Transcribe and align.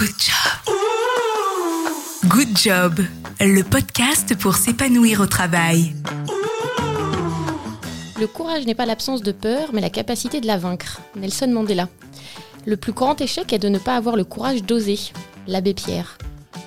Good 0.00 0.16
job. 0.18 0.74
Good 2.26 2.56
job, 2.56 3.00
le 3.38 3.62
podcast 3.62 4.34
pour 4.34 4.54
s'épanouir 4.54 5.20
au 5.20 5.26
travail. 5.26 5.94
Le 8.18 8.26
courage 8.26 8.64
n'est 8.64 8.74
pas 8.74 8.86
l'absence 8.86 9.20
de 9.20 9.30
peur, 9.30 9.74
mais 9.74 9.82
la 9.82 9.90
capacité 9.90 10.40
de 10.40 10.46
la 10.46 10.56
vaincre. 10.56 11.02
Nelson 11.16 11.48
Mandela. 11.48 11.86
Le 12.64 12.78
plus 12.78 12.92
grand 12.92 13.20
échec 13.20 13.52
est 13.52 13.58
de 13.58 13.68
ne 13.68 13.76
pas 13.76 13.94
avoir 13.94 14.16
le 14.16 14.24
courage 14.24 14.62
d'oser. 14.62 14.98
L'abbé 15.46 15.74
Pierre. 15.74 16.16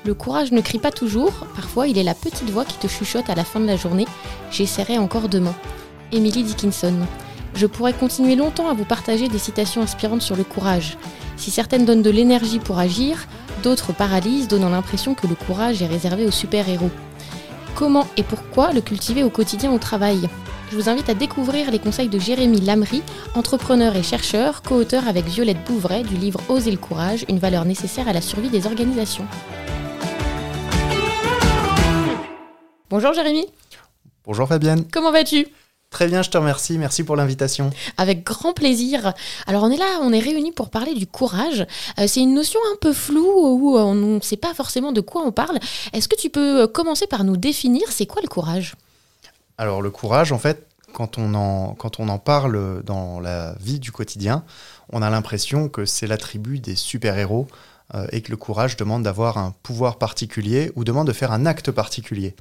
Le 0.06 0.14
courage 0.14 0.52
ne 0.52 0.62
crie 0.62 0.78
pas 0.78 0.92
toujours, 0.92 1.34
parfois 1.56 1.88
il 1.88 1.98
est 1.98 2.04
la 2.04 2.14
petite 2.14 2.52
voix 2.52 2.66
qui 2.66 2.78
te 2.78 2.86
chuchote 2.86 3.32
à 3.32 3.36
la 3.36 3.44
fin 3.44 3.60
de 3.60 3.66
la 3.66 3.78
journée 3.78 4.06
J'essaierai 4.52 5.00
encore 5.00 5.28
demain. 5.28 5.56
Emily 6.12 6.44
Dickinson. 6.44 6.94
Je 7.56 7.66
pourrais 7.66 7.94
continuer 7.94 8.36
longtemps 8.36 8.70
à 8.70 8.76
vous 8.76 8.86
partager 8.86 9.28
des 9.28 9.40
citations 9.40 9.82
inspirantes 9.82 10.22
sur 10.22 10.36
le 10.36 10.44
courage. 10.44 10.98
Si 11.44 11.52
certaines 11.52 11.84
donnent 11.84 12.02
de 12.02 12.10
l'énergie 12.10 12.60
pour 12.60 12.80
agir, 12.80 13.28
d'autres 13.64 13.92
paralysent, 13.92 14.48
donnant 14.48 14.70
l'impression 14.70 15.14
que 15.14 15.28
le 15.28 15.36
courage 15.36 15.82
est 15.82 15.88
réservé 15.88 16.26
aux 16.26 16.32
super-héros. 16.32 16.90
Comment 17.76 18.08
et 18.16 18.24
pourquoi 18.24 18.72
le 18.72 18.80
cultiver 18.80 19.26
au 19.26 19.30
quotidien 19.30 19.74
au 19.74 19.78
travail? 19.78 20.30
Je 20.72 20.78
vous 20.78 20.88
invite 20.88 21.10
à 21.10 21.14
découvrir 21.14 21.70
les 21.70 21.80
conseils 21.80 22.08
de 22.08 22.18
Jérémy 22.18 22.62
Lamry, 22.62 23.04
entrepreneur 23.36 23.94
et 23.98 24.04
chercheur, 24.04 24.62
co-auteur 24.62 25.06
avec 25.06 25.26
Violette 25.26 25.62
Bouvray 25.66 26.04
du 26.04 26.16
livre 26.16 26.40
Oser 26.48 26.72
le 26.72 26.78
courage, 26.78 27.26
une 27.28 27.40
valeur 27.40 27.66
nécessaire 27.66 28.08
à 28.08 28.14
la 28.14 28.22
survie 28.22 28.48
des 28.48 28.66
organisations. 28.66 29.28
Bonjour 32.90 33.12
Jérémy. 33.12 33.48
Bonjour 34.24 34.48
Fabienne. 34.48 34.86
Comment 34.94 35.12
vas-tu? 35.12 35.48
Très 35.94 36.08
bien, 36.08 36.24
je 36.24 36.32
te 36.32 36.38
remercie. 36.40 36.80
Merci 36.80 37.04
pour 37.04 37.16
l'invitation. 37.16 37.70
Avec 37.98 38.24
grand 38.24 38.54
plaisir. 38.54 39.14
Alors 39.46 39.62
on 39.62 39.70
est 39.70 39.78
là, 39.78 40.00
on 40.02 40.12
est 40.12 40.20
réunis 40.20 40.52
pour 40.52 40.72
parler 40.72 40.96
du 40.96 41.06
courage. 41.06 41.68
Euh, 42.00 42.08
c'est 42.08 42.22
une 42.22 42.34
notion 42.34 42.60
un 42.74 42.78
peu 42.82 42.94
floue 42.94 43.22
où 43.22 43.78
on 43.78 43.94
ne 43.94 44.20
sait 44.20 44.36
pas 44.36 44.56
forcément 44.56 44.92
de 44.92 45.02
quoi 45.02 45.22
on 45.24 45.32
parle. 45.32 45.60
Est-ce 45.94 46.08
que 46.08 46.16
tu 46.16 46.32
peux 46.32 46.66
commencer 46.66 47.06
par 47.06 47.24
nous 47.24 47.38
définir 47.38 47.84
c'est 47.92 48.08
quoi 48.08 48.24
le 48.24 48.28
courage? 48.28 48.74
Alors 49.60 49.84
le 49.84 49.92
courage, 49.92 50.32
en 50.32 50.40
fait, 50.40 50.66
quand 50.94 51.20
on, 51.20 51.36
en, 51.36 51.76
quand 51.76 52.00
on 52.00 52.10
en 52.10 52.18
parle 52.18 52.82
dans 52.84 53.20
la 53.20 53.54
vie 53.62 53.80
du 53.80 53.92
quotidien, 53.92 54.44
on 54.92 55.04
a 55.04 55.12
l'impression 55.12 55.70
que 55.70 55.86
c'est 55.86 56.08
l'attribut 56.08 56.58
des 56.58 56.76
super-héros 56.76 57.48
euh, 57.96 58.08
et 58.12 58.22
que 58.22 58.32
le 58.32 58.38
courage 58.38 58.78
demande 58.78 59.04
d'avoir 59.04 59.38
un 59.38 59.54
pouvoir 59.64 59.98
particulier 59.98 60.72
ou 60.76 60.84
demande 60.84 61.08
de 61.08 61.14
faire 61.14 61.32
un 61.32 61.46
acte 61.46 61.72
particulier. 61.72 62.36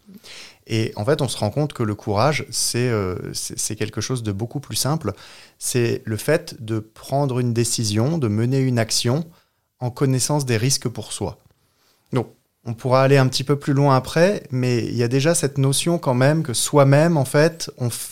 Et 0.67 0.93
en 0.97 1.05
fait, 1.05 1.21
on 1.23 1.29
se 1.29 1.37
rend 1.37 1.51
compte 1.51 1.73
que 1.73 1.83
le 1.83 1.95
courage, 1.95 2.47
euh, 2.75 3.17
c'est 3.33 3.77
quelque 3.77 4.01
chose 4.01 4.23
de 4.23 4.33
beaucoup 4.33 4.61
plus 4.61 4.77
simple. 4.77 5.13
C'est 5.59 6.03
le 6.05 6.17
fait 6.17 6.63
de 6.65 6.79
prendre 6.79 7.39
une 7.41 7.53
décision, 7.53 8.19
de 8.19 8.29
mener 8.29 8.61
une 8.61 8.79
action 8.79 9.25
en 9.81 9.91
connaissance 9.91 10.47
des 10.47 10.57
risques 10.57 10.89
pour 10.89 11.13
soi. 11.13 11.39
Donc, 12.13 12.29
on 12.65 12.75
pourra 12.75 13.03
aller 13.03 13.17
un 13.17 13.27
petit 13.27 13.43
peu 13.43 13.57
plus 13.57 13.73
loin 13.73 13.97
après, 13.97 14.45
mais 14.53 14.79
il 14.79 14.95
y 14.95 15.03
a 15.03 15.09
déjà 15.09 15.35
cette 15.35 15.59
notion 15.59 15.99
quand 15.99 16.15
même 16.15 16.45
que 16.45 16.55
soi-même, 16.55 17.17
en 17.17 17.25
fait, 17.25 17.71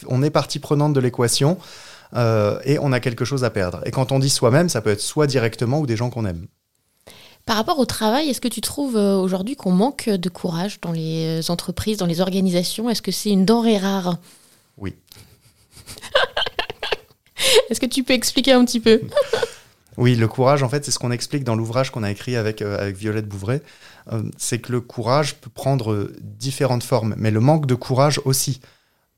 on, 0.08 0.22
est 0.22 0.30
partie 0.30 0.58
prenante 0.58 0.92
de 0.92 0.98
l'équation 0.98 1.56
euh, 2.14 2.58
et 2.64 2.78
on 2.80 2.90
a 2.90 2.98
quelque 2.98 3.24
chose 3.24 3.44
à 3.44 3.50
perdre. 3.50 3.80
Et 3.86 3.92
quand 3.92 4.10
on 4.10 4.18
dit 4.18 4.30
soi-même, 4.30 4.68
ça 4.68 4.80
peut 4.80 4.90
être 4.90 5.00
soit 5.00 5.28
directement 5.28 5.78
ou 5.78 5.86
des 5.86 5.96
gens 5.96 6.10
qu'on 6.10 6.26
aime. 6.26 6.48
Par 7.50 7.56
rapport 7.56 7.80
au 7.80 7.84
travail, 7.84 8.28
est-ce 8.28 8.40
que 8.40 8.46
tu 8.46 8.60
trouves 8.60 8.96
euh, 8.96 9.16
aujourd'hui 9.16 9.56
qu'on 9.56 9.72
manque 9.72 10.08
de 10.08 10.28
courage 10.28 10.80
dans 10.80 10.92
les 10.92 11.40
euh, 11.40 11.50
entreprises, 11.50 11.96
dans 11.96 12.06
les 12.06 12.20
organisations? 12.20 12.88
Est-ce 12.88 13.02
que 13.02 13.10
c'est 13.10 13.30
une 13.30 13.44
denrée 13.44 13.76
rare? 13.76 14.18
Oui. 14.78 14.94
est-ce 17.68 17.80
que 17.80 17.86
tu 17.86 18.04
peux 18.04 18.12
expliquer 18.12 18.52
un 18.52 18.64
petit 18.64 18.78
peu? 18.78 19.00
Oui, 19.96 20.14
le 20.14 20.28
courage, 20.28 20.62
en 20.62 20.68
fait, 20.68 20.84
c'est 20.84 20.92
ce 20.92 21.00
qu'on 21.00 21.10
explique 21.10 21.42
dans 21.42 21.56
l'ouvrage 21.56 21.90
qu'on 21.90 22.04
a 22.04 22.10
écrit 22.12 22.36
avec, 22.36 22.62
euh, 22.62 22.78
avec 22.78 22.96
Violette 22.96 23.26
Bouvray. 23.26 23.60
c'est 24.38 24.60
que 24.60 24.70
le 24.70 24.80
courage 24.80 25.34
peut 25.34 25.50
prendre 25.50 26.08
différentes 26.22 26.84
formes, 26.84 27.14
mais 27.18 27.32
le 27.32 27.40
manque 27.40 27.66
de 27.66 27.74
courage 27.74 28.20
aussi. 28.24 28.60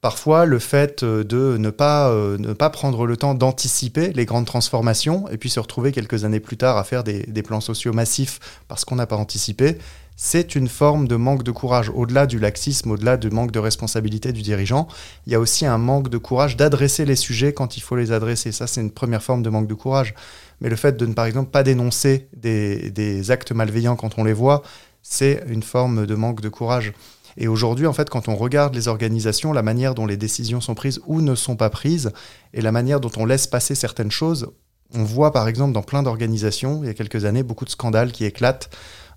Parfois, 0.03 0.47
le 0.47 0.59
fait 0.59 1.05
euh, 1.05 1.23
de 1.23 1.57
ne 1.59 1.71
pas, 1.71 2.11
euh, 2.11 2.37
ne 2.37 2.55
pas 2.55 2.71
prendre 2.71 3.07
le 3.07 3.17
temps 3.17 3.35
d'anticiper 3.35 4.13
les 4.13 4.25
grandes 4.25 4.47
transformations 4.47 5.29
et 5.29 5.39
puis 5.39 5.49
se 5.49 5.61
retrouver 5.61 5.93
quelques 5.93 6.25
années 6.25 6.41
plus 6.41 6.57
tard 6.57 6.77
à 6.77 6.83
faire 6.83 7.05
des, 7.05 7.43
plans 7.45 7.61
sociaux 7.61 7.93
massifs 7.93 8.41
parce 8.67 8.85
qu'on 8.85 8.97
n'a 8.97 9.07
pas 9.07 9.15
anticipé, 9.15 9.79
c'est 10.17 10.57
une 10.57 10.67
forme 10.67 11.07
de 11.07 11.15
manque 11.15 11.45
de 11.45 11.53
courage. 11.53 11.89
Au-delà 11.95 12.27
du 12.27 12.41
laxisme, 12.41 12.91
au-delà 12.91 13.17
du 13.17 13.31
manque 13.31 13.53
de 13.53 13.61
responsabilité 13.61 14.33
du 14.33 14.43
dirigeant, 14.43 14.89
il 15.29 15.33
y 15.35 15.37
a 15.37 15.41
aussi 15.41 15.67
un 15.67 15.79
manque 15.79 16.09
de 16.09 16.19
courage 16.19 16.57
d'adresser 16.57 17.05
les 17.05 17.15
sujets 17.15 17.53
quand 17.53 17.77
il 17.77 17.81
faut 17.81 17.95
les 17.95 18.11
adresser. 18.11 18.51
Ça, 18.51 18.67
c'est 18.67 18.81
une 18.81 18.91
première 18.91 19.23
forme 19.23 19.45
de 19.45 19.51
manque 19.51 19.69
de 19.69 19.75
courage. 19.75 20.15
Mais 20.61 20.69
le 20.69 20.75
fait 20.75 20.97
de 20.97 21.07
ne, 21.07 21.15
par 21.15 21.27
exemple, 21.27 21.53
pas 21.53 21.63
dénoncer 21.63 22.27
des 22.33 23.31
actes 23.31 23.53
malveillants 23.53 23.95
quand 23.95 24.19
on 24.19 24.25
les 24.25 24.33
voit, 24.33 24.65
c'est 25.03 25.45
une 25.49 25.63
forme 25.63 26.07
de 26.07 26.15
manque 26.17 26.41
de 26.41 26.49
courage. 26.49 26.93
Et 27.37 27.49
aujourd'hui, 27.49 27.87
en 27.87 27.93
fait, 27.93 28.11
quand 28.11 28.29
on 28.29 28.37
regarde 28.37 28.75
les 28.75 28.89
organisations, 28.89 29.53
la 29.53 29.63
manière 29.63 29.95
dont 29.95 30.07
les 30.07 30.17
décisions 30.17 30.61
sont 30.61 30.75
prises 30.75 31.01
ou 31.07 31.21
ne 31.21 31.35
sont 31.35 31.57
pas 31.57 31.71
prises, 31.71 32.13
et 32.53 32.61
la 32.61 32.73
manière 32.73 33.01
dont 33.01 33.13
on 33.17 33.25
laisse 33.25 33.47
passer 33.47 33.75
certaines 33.75 34.11
choses, 34.11 34.49
on 34.95 35.05
voit 35.05 35.33
par 35.33 35.49
exemple 35.49 35.73
dans 35.73 35.83
plein 35.83 36.03
d'organisations, 36.03 36.83
il 36.83 36.87
y 36.87 36.91
a 36.91 36.95
quelques 36.95 37.25
années, 37.25 37.43
beaucoup 37.43 37.65
de 37.65 37.71
scandales 37.71 38.13
qui 38.13 38.25
éclatent 38.25 38.71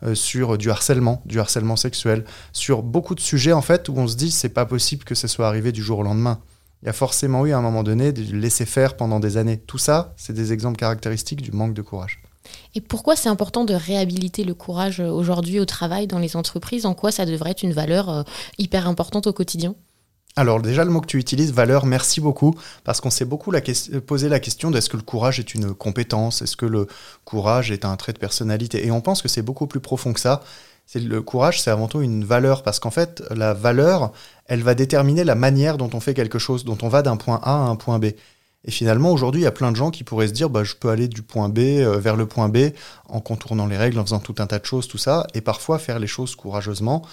euh, 0.03 0.15
sur 0.15 0.57
du 0.57 0.71
harcèlement, 0.71 1.21
du 1.25 1.39
harcèlement 1.39 1.75
sexuel, 1.75 2.25
sur 2.53 2.83
beaucoup 2.83 3.15
de 3.15 3.19
sujets 3.19 3.53
en 3.53 3.61
fait 3.61 3.89
où 3.89 3.93
on 3.97 4.07
se 4.07 4.15
dit 4.15 4.31
c'est 4.31 4.49
pas 4.49 4.65
possible 4.65 5.03
que 5.03 5.15
ça 5.15 5.27
soit 5.27 5.47
arrivé 5.47 5.71
du 5.71 5.83
jour 5.83 5.99
au 5.99 6.03
lendemain. 6.03 6.39
Il 6.81 6.85
y 6.87 6.89
a 6.89 6.93
forcément 6.93 7.45
eu 7.45 7.51
à 7.51 7.57
un 7.57 7.61
moment 7.61 7.83
donné 7.83 8.11
de 8.11 8.35
laisser 8.35 8.65
faire 8.65 8.95
pendant 8.95 9.19
des 9.19 9.37
années. 9.37 9.57
Tout 9.57 9.77
ça, 9.77 10.13
c'est 10.17 10.33
des 10.33 10.53
exemples 10.53 10.77
caractéristiques 10.77 11.41
du 11.41 11.51
manque 11.51 11.73
de 11.73 11.81
courage. 11.81 12.21
Et 12.73 12.81
pourquoi 12.81 13.15
c'est 13.15 13.29
important 13.29 13.65
de 13.65 13.73
réhabiliter 13.73 14.43
le 14.43 14.53
courage 14.53 14.99
euh, 14.99 15.09
aujourd'hui 15.09 15.59
au 15.59 15.65
travail, 15.65 16.07
dans 16.07 16.19
les 16.19 16.35
entreprises? 16.35 16.85
En 16.85 16.93
quoi 16.93 17.11
ça 17.11 17.25
devrait 17.25 17.51
être 17.51 17.63
une 17.63 17.73
valeur 17.73 18.09
euh, 18.09 18.23
hyper 18.57 18.87
importante 18.87 19.27
au 19.27 19.33
quotidien? 19.33 19.75
Alors 20.37 20.61
déjà 20.61 20.83
le 20.83 20.91
mot 20.91 20.99
que 20.99 21.07
tu 21.07 21.17
utilises, 21.17 21.53
valeur, 21.53 21.85
merci 21.85 22.19
beaucoup, 22.19 22.55
parce 22.83 22.99
qu'on 22.99 23.09
s'est 23.09 23.23
beaucoup 23.23 23.53
posé 24.05 24.27
la 24.27 24.41
question 24.41 24.69
de 24.69 24.77
est-ce 24.77 24.89
que 24.89 24.97
le 24.97 25.03
courage 25.03 25.39
est 25.39 25.53
une 25.55 25.73
compétence, 25.73 26.41
est-ce 26.41 26.57
que 26.57 26.65
le 26.65 26.87
courage 27.23 27.71
est 27.71 27.85
un 27.85 27.95
trait 27.95 28.11
de 28.11 28.17
personnalité, 28.17 28.85
et 28.85 28.91
on 28.91 28.99
pense 28.99 29.21
que 29.21 29.29
c'est 29.29 29.41
beaucoup 29.41 29.65
plus 29.65 29.79
profond 29.79 30.11
que 30.11 30.19
ça. 30.19 30.43
C'est 30.85 30.99
le 30.99 31.21
courage, 31.21 31.61
c'est 31.61 31.71
avant 31.71 31.87
tout 31.87 32.01
une 32.01 32.25
valeur, 32.25 32.63
parce 32.63 32.79
qu'en 32.79 32.91
fait 32.91 33.23
la 33.33 33.53
valeur, 33.53 34.11
elle 34.47 34.61
va 34.61 34.75
déterminer 34.75 35.23
la 35.23 35.35
manière 35.35 35.77
dont 35.77 35.89
on 35.93 36.01
fait 36.01 36.13
quelque 36.13 36.37
chose, 36.37 36.65
dont 36.65 36.77
on 36.81 36.89
va 36.89 37.01
d'un 37.01 37.15
point 37.15 37.39
A 37.41 37.53
à 37.53 37.69
un 37.69 37.77
point 37.77 37.97
B. 37.97 38.07
Et 38.65 38.71
finalement, 38.71 39.11
aujourd'hui, 39.11 39.41
il 39.41 39.43
y 39.43 39.47
a 39.47 39.51
plein 39.51 39.71
de 39.71 39.77
gens 39.77 39.91
qui 39.91 40.03
pourraient 40.03 40.27
se 40.27 40.33
dire, 40.33 40.49
bah, 40.49 40.63
je 40.63 40.73
peux 40.73 40.89
aller 40.89 41.07
du 41.07 41.21
point 41.21 41.49
B 41.49 41.59
euh, 41.59 41.99
vers 41.99 42.15
le 42.15 42.25
point 42.25 42.49
B 42.49 42.71
en 43.07 43.21
contournant 43.21 43.67
les 43.67 43.77
règles, 43.77 43.99
en 43.99 44.03
faisant 44.03 44.19
tout 44.19 44.35
un 44.39 44.47
tas 44.47 44.57
de 44.57 44.65
choses, 44.65 44.87
tout 44.87 44.97
ça, 44.97 45.27
et 45.35 45.41
parfois 45.41 45.77
faire 45.77 45.99
les 45.99 46.07
choses 46.07 46.35
courageusement. 46.35 47.03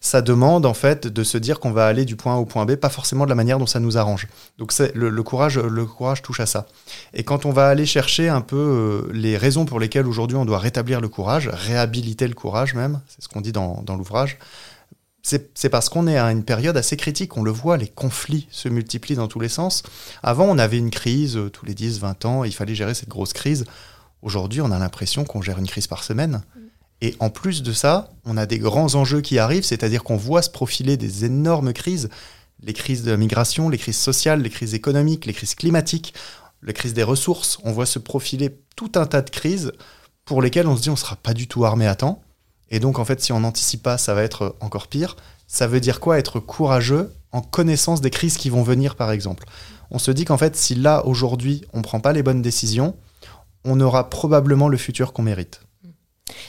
Ça 0.00 0.22
demande 0.22 0.64
en 0.64 0.72
fait 0.72 1.08
de 1.08 1.24
se 1.24 1.36
dire 1.36 1.58
qu'on 1.58 1.72
va 1.72 1.86
aller 1.86 2.04
du 2.04 2.16
point 2.16 2.36
A 2.36 2.38
au 2.38 2.46
point 2.46 2.64
B, 2.64 2.76
pas 2.76 2.88
forcément 2.88 3.24
de 3.24 3.28
la 3.28 3.34
manière 3.34 3.58
dont 3.58 3.66
ça 3.66 3.80
nous 3.80 3.98
arrange. 3.98 4.28
Donc 4.58 4.72
le, 4.94 5.22
courage, 5.22 5.58
le 5.58 5.84
courage 5.84 6.22
touche 6.22 6.40
à 6.40 6.46
ça. 6.46 6.66
Et 7.12 7.24
quand 7.24 7.44
on 7.44 7.50
va 7.50 7.68
aller 7.68 7.86
chercher 7.86 8.28
un 8.28 8.40
peu 8.40 8.56
euh, 8.56 9.12
les 9.12 9.36
raisons 9.36 9.64
pour 9.64 9.80
lesquelles 9.80 10.06
aujourd'hui 10.06 10.36
on 10.36 10.44
doit 10.44 10.58
rétablir 10.58 11.00
le 11.00 11.08
courage, 11.08 11.48
réhabiliter 11.52 12.28
le 12.28 12.34
courage 12.34 12.74
même, 12.74 13.00
c'est 13.08 13.22
ce 13.22 13.28
qu'on 13.28 13.40
dit 13.40 13.52
dans 13.52 13.84
l'ouvrage, 13.96 14.38
c'est 15.22 15.68
parce 15.68 15.88
qu'on 15.88 16.06
est 16.06 16.16
à 16.16 16.30
une 16.32 16.44
période 16.44 16.76
assez 16.76 16.96
critique. 16.96 17.36
On 17.36 17.42
le 17.42 17.50
voit, 17.50 17.76
les 17.76 17.88
conflits 17.88 18.46
se 18.50 18.68
multiplient 18.68 19.16
dans 19.16 19.28
tous 19.28 19.40
les 19.40 19.48
sens. 19.48 19.82
Avant, 20.22 20.46
on 20.46 20.58
avait 20.58 20.78
une 20.78 20.90
crise 20.90 21.36
euh, 21.36 21.50
tous 21.50 21.66
les 21.66 21.74
10, 21.74 22.00
20 22.00 22.24
ans, 22.24 22.44
il 22.44 22.54
fallait 22.54 22.74
gérer 22.74 22.94
cette 22.94 23.08
grosse 23.08 23.32
crise. 23.32 23.64
Aujourd'hui, 24.22 24.60
on 24.60 24.70
a 24.70 24.78
l'impression 24.78 25.24
qu'on 25.24 25.42
gère 25.42 25.58
une 25.58 25.66
crise 25.66 25.86
par 25.86 26.04
semaine. 26.04 26.42
Et 27.02 27.14
en 27.18 27.30
plus 27.30 27.62
de 27.62 27.72
ça, 27.72 28.12
on 28.24 28.36
a 28.36 28.46
des 28.46 28.58
grands 28.58 28.94
enjeux 28.94 29.20
qui 29.20 29.38
arrivent, 29.38 29.64
c'est-à-dire 29.64 30.04
qu'on 30.04 30.16
voit 30.16 30.42
se 30.42 30.50
profiler 30.50 30.96
des 30.96 31.24
énormes 31.24 31.72
crises, 31.72 32.10
les 32.62 32.74
crises 32.74 33.02
de 33.02 33.10
la 33.10 33.16
migration, 33.16 33.70
les 33.70 33.78
crises 33.78 33.98
sociales, 33.98 34.42
les 34.42 34.50
crises 34.50 34.74
économiques, 34.74 35.24
les 35.24 35.32
crises 35.32 35.54
climatiques, 35.54 36.12
les 36.62 36.74
crises 36.74 36.92
des 36.92 37.02
ressources. 37.02 37.58
On 37.64 37.72
voit 37.72 37.86
se 37.86 37.98
profiler 37.98 38.58
tout 38.76 38.92
un 38.96 39.06
tas 39.06 39.22
de 39.22 39.30
crises 39.30 39.72
pour 40.26 40.42
lesquelles 40.42 40.66
on 40.66 40.76
se 40.76 40.82
dit 40.82 40.90
on 40.90 40.94
ne 40.94 40.98
sera 40.98 41.16
pas 41.16 41.32
du 41.32 41.48
tout 41.48 41.64
armé 41.64 41.86
à 41.86 41.94
temps. 41.94 42.22
Et 42.70 42.80
donc, 42.80 42.98
en 42.98 43.04
fait, 43.04 43.20
si 43.20 43.32
on 43.32 43.40
n'anticipe 43.40 43.82
pas, 43.82 43.98
ça 43.98 44.14
va 44.14 44.22
être 44.22 44.56
encore 44.60 44.86
pire. 44.86 45.16
Ça 45.46 45.66
veut 45.66 45.80
dire 45.80 46.00
quoi 46.00 46.18
Être 46.18 46.38
courageux 46.38 47.12
en 47.32 47.40
connaissance 47.40 48.00
des 48.00 48.10
crises 48.10 48.36
qui 48.36 48.50
vont 48.50 48.62
venir, 48.62 48.94
par 48.96 49.10
exemple? 49.10 49.44
On 49.90 49.98
se 49.98 50.10
dit 50.10 50.24
qu'en 50.24 50.38
fait, 50.38 50.56
si 50.56 50.74
là, 50.74 51.04
aujourd'hui, 51.04 51.64
on 51.72 51.78
ne 51.78 51.82
prend 51.82 52.00
pas 52.00 52.12
les 52.12 52.22
bonnes 52.22 52.42
décisions, 52.42 52.94
on 53.64 53.80
aura 53.80 54.08
probablement 54.08 54.68
le 54.68 54.76
futur 54.76 55.12
qu'on 55.12 55.22
mérite. 55.22 55.60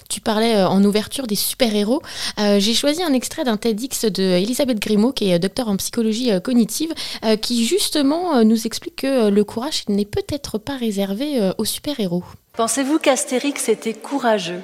Tu 0.09 0.21
parlais 0.21 0.55
euh, 0.55 0.67
en 0.67 0.83
ouverture 0.83 1.25
des 1.25 1.35
super-héros. 1.35 2.01
Euh, 2.39 2.59
j'ai 2.59 2.73
choisi 2.73 3.01
un 3.01 3.13
extrait 3.13 3.43
d'un 3.43 3.57
TEDx 3.57 4.05
de 4.05 4.23
Elisabeth 4.23 4.79
Grimaud, 4.79 5.11
qui 5.11 5.31
est 5.31 5.39
docteur 5.39 5.69
en 5.69 5.77
psychologie 5.77 6.31
euh, 6.31 6.39
cognitive, 6.39 6.93
qui 7.41 7.65
justement 7.65 8.43
nous 8.43 8.65
explique 8.65 8.97
que 8.97 9.29
le 9.29 9.43
courage 9.43 9.83
n'est 9.87 10.05
peut-être 10.05 10.57
pas 10.57 10.75
réservé 10.75 11.51
aux 11.57 11.65
super-héros. 11.65 12.23
Pensez-vous 12.53 12.99
qu'Astérix 12.99 13.69
était 13.69 13.93
courageux? 13.93 14.61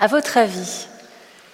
À 0.00 0.06
votre 0.06 0.38
avis, 0.38 0.86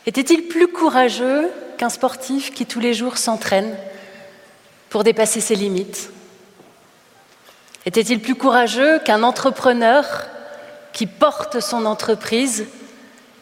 était-il 0.07 0.47
plus 0.47 0.69
courageux 0.69 1.51
qu'un 1.79 1.91
sportif 1.91 2.55
qui 2.55 2.65
tous 2.65 2.81
les 2.81 2.95
jours 2.95 3.19
s'entraîne 3.19 3.77
pour 4.89 5.03
dépasser 5.03 5.41
ses 5.41 5.57
limites? 5.57 6.11
Était-il 7.85 8.21
plus 8.21 8.37
courageux 8.37 9.01
qu'un 9.01 9.23
entrepreneur 9.25 10.27
qui 10.93 11.07
porte 11.07 11.61
son 11.61 11.85
entreprise 11.87 12.67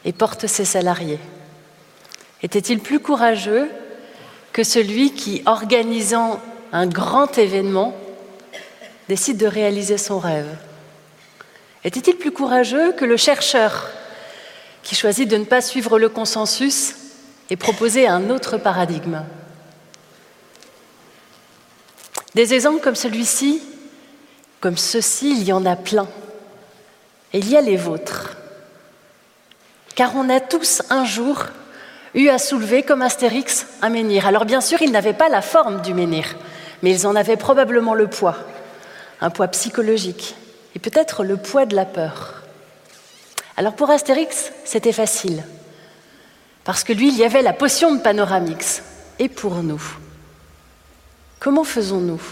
et 0.05 0.13
porte 0.13 0.47
ses 0.47 0.65
salariés? 0.65 1.21
Était-il 2.43 2.81
plus 2.81 3.01
courageux 3.01 3.71
que 4.53 4.65
celui 4.65 5.13
qui, 5.13 5.43
organisant 5.47 6.41
un 6.73 6.87
grand 6.87 7.39
événement, 7.39 7.95
décide 9.09 9.37
de 9.37 9.47
réaliser 9.47 9.99
son 9.99 10.19
rêve? 10.19 10.49
Était-il 11.85 12.17
plus 12.17 12.33
courageux 12.33 12.93
que 12.93 13.05
le 13.05 13.17
chercheur 13.17 13.89
qui 14.85 14.95
choisit 14.95 15.29
de 15.29 15.39
ne 15.39 15.45
pas 15.45 15.63
suivre 15.63 15.99
le 15.99 16.09
consensus 16.09 16.95
et 17.51 17.57
proposer 17.57 18.07
un 18.07 18.31
autre 18.31 18.59
paradigme 18.59 19.23
Des 22.35 22.53
exemples 22.53 22.81
comme 22.81 22.95
celui-ci, 22.95 23.63
comme 24.61 24.77
ceux-ci, 24.77 25.31
il 25.31 25.45
y 25.45 25.53
en 25.53 25.65
a 25.67 25.77
plein. 25.77 26.09
Et 27.33 27.39
il 27.39 27.49
y 27.49 27.57
a 27.57 27.61
les 27.61 27.77
vôtres. 27.77 28.37
Car 29.95 30.15
on 30.17 30.29
a 30.29 30.41
tous 30.41 30.83
un 30.91 31.05
jour 31.05 31.45
eu 32.15 32.29
à 32.29 32.39
soulever, 32.39 32.83
comme 32.83 33.03
Astérix, 33.03 33.67
un 33.83 33.89
menhir. 33.89 34.27
Alors 34.27 34.45
bien 34.45 34.61
sûr, 34.61 34.83
ils 34.83 34.93
n'avaient 34.93 35.13
pas 35.13 35.29
la 35.29 35.43
forme 35.43 35.81
du 35.83 35.95
menhir, 35.95 36.37
mais 36.83 36.91
ils 36.91 37.07
en 37.07 37.17
avaient 37.17 37.37
probablement 37.37 37.95
le 37.95 38.09
poids, 38.09 38.37
un 39.21 39.31
poids 39.31 39.49
psychologique, 39.49 40.37
et 40.75 40.79
peut-être 40.79 41.25
le 41.25 41.37
poids 41.37 41.67
de 41.67 41.75
la 41.75 41.85
peur. 41.85 42.44
Alors 43.57 43.77
pour 43.77 43.91
Astérix, 43.91 44.53
c'était 44.65 44.93
facile, 44.93 45.45
parce 46.65 46.85
que 46.85 46.93
lui, 46.93 47.09
il 47.09 47.17
y 47.17 47.25
avait 47.25 47.43
la 47.43 47.53
potion 47.53 47.95
de 47.95 48.01
Panoramix. 48.01 48.83
Et 49.19 49.29
pour 49.29 49.63
nous, 49.63 49.81
Comment 51.45 51.65
faisons-nous? 51.65 52.23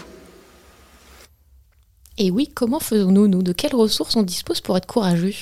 Et 2.17 2.31
oui, 2.31 2.51
comment 2.51 2.79
faisons-nous, 2.79 3.27
nous? 3.27 3.43
De 3.43 3.53
quelles 3.53 3.75
ressources 3.75 4.15
on 4.15 4.23
dispose 4.23 4.59
pour 4.59 4.75
être 4.75 4.87
courageux? 4.87 5.35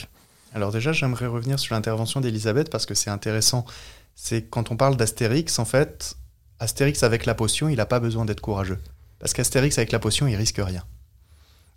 Alors 0.54 0.74
déjà, 0.74 0.92
j'aimerais 0.92 1.28
revenir 1.28 1.58
sur 1.58 1.74
l'intervention 1.74 2.20
d'Elisabeth 2.20 2.70
parce 2.70 2.86
que 2.86 2.96
c'est 2.96 3.10
intéressant. 3.10 3.66
C'est 4.14 4.42
quand 4.42 4.72
on 4.72 4.76
parle 4.76 4.98
d'Astérix, 4.98 5.58
en 5.58 5.64
fait, 5.64 6.18
Astérix 6.60 7.04
avec 7.04 7.26
la 7.26 7.34
potion, 7.34 7.70
il 7.70 7.78
n'a 7.78 7.86
pas 7.86 8.02
besoin 8.02 8.26
d'être 8.26 8.42
courageux. 8.42 8.78
Parce 9.20 9.32
qu'Astérix 9.32 9.78
avec 9.78 9.94
la 9.94 10.00
potion, 10.00 10.28
il 10.28 10.36
risque 10.36 10.60
rien. 10.60 10.84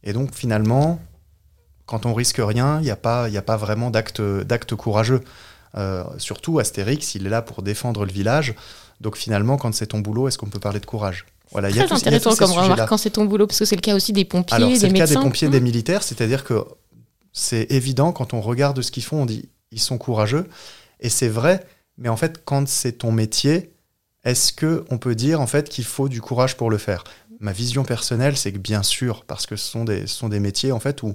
Et 0.02 0.12
donc 0.12 0.34
finalement, 0.34 0.98
quand 1.86 2.06
on 2.06 2.14
risque 2.14 2.40
rien, 2.40 2.78
il 2.80 2.84
n'y 2.84 2.90
a, 2.90 2.96
pas, 2.96 3.26
a 3.26 3.42
pas 3.42 3.56
vraiment 3.56 3.90
d'acte 3.90 4.74
courageux. 4.74 5.22
Euh, 5.76 6.04
surtout, 6.18 6.58
Astérix, 6.58 7.14
il 7.14 7.26
est 7.26 7.30
là 7.30 7.42
pour 7.42 7.62
défendre 7.62 8.04
le 8.04 8.12
village. 8.12 8.54
Donc 9.00 9.16
finalement, 9.16 9.56
quand 9.56 9.74
c'est 9.74 9.88
ton 9.88 9.98
boulot, 9.98 10.28
est-ce 10.28 10.38
qu'on 10.38 10.46
peut 10.46 10.60
parler 10.60 10.80
de 10.80 10.86
courage? 10.86 11.26
Voilà, 11.50 11.70
Très 11.70 11.92
intéressant 11.92 12.34
comme 12.34 12.52
remarque 12.52 12.88
quand 12.88 12.96
c'est 12.96 13.10
ton 13.10 13.26
boulot, 13.26 13.46
parce 13.46 13.58
que 13.58 13.64
c'est 13.64 13.76
le 13.76 13.80
cas 13.80 13.94
aussi 13.94 14.12
des 14.12 14.24
pompiers, 14.24 14.56
Alors, 14.56 14.70
c'est 14.76 14.88
le 14.88 14.94
cas 14.94 15.06
des 15.06 15.14
pompiers, 15.14 15.48
des 15.48 15.60
militaires, 15.60 16.02
c'est-à-dire 16.02 16.44
que 16.44 16.64
c'est 17.32 17.70
évident 17.70 18.12
quand 18.12 18.34
on 18.34 18.40
regarde 18.40 18.80
ce 18.80 18.90
qu'ils 18.90 19.02
font, 19.02 19.22
on 19.22 19.26
dit 19.26 19.48
ils 19.70 19.80
sont 19.80 19.98
courageux, 19.98 20.48
et 21.00 21.08
c'est 21.08 21.28
vrai. 21.28 21.64
Mais 21.98 22.08
en 22.08 22.16
fait, 22.16 22.42
quand 22.44 22.66
c'est 22.68 22.92
ton 22.92 23.12
métier, 23.12 23.72
est-ce 24.24 24.52
que 24.52 24.84
on 24.90 24.98
peut 24.98 25.14
dire 25.14 25.40
en 25.40 25.46
fait 25.46 25.68
qu'il 25.68 25.84
faut 25.84 26.08
du 26.08 26.20
courage 26.20 26.56
pour 26.56 26.70
le 26.70 26.78
faire? 26.78 27.04
Ma 27.40 27.52
vision 27.52 27.84
personnelle, 27.84 28.36
c'est 28.36 28.52
que 28.52 28.58
bien 28.58 28.82
sûr, 28.82 29.24
parce 29.24 29.46
que 29.46 29.56
ce 29.56 29.70
sont 29.70 29.84
des, 29.84 30.06
ce 30.06 30.14
sont 30.14 30.28
des 30.28 30.40
métiers 30.40 30.72
en 30.72 30.80
fait 30.80 31.02
où 31.02 31.14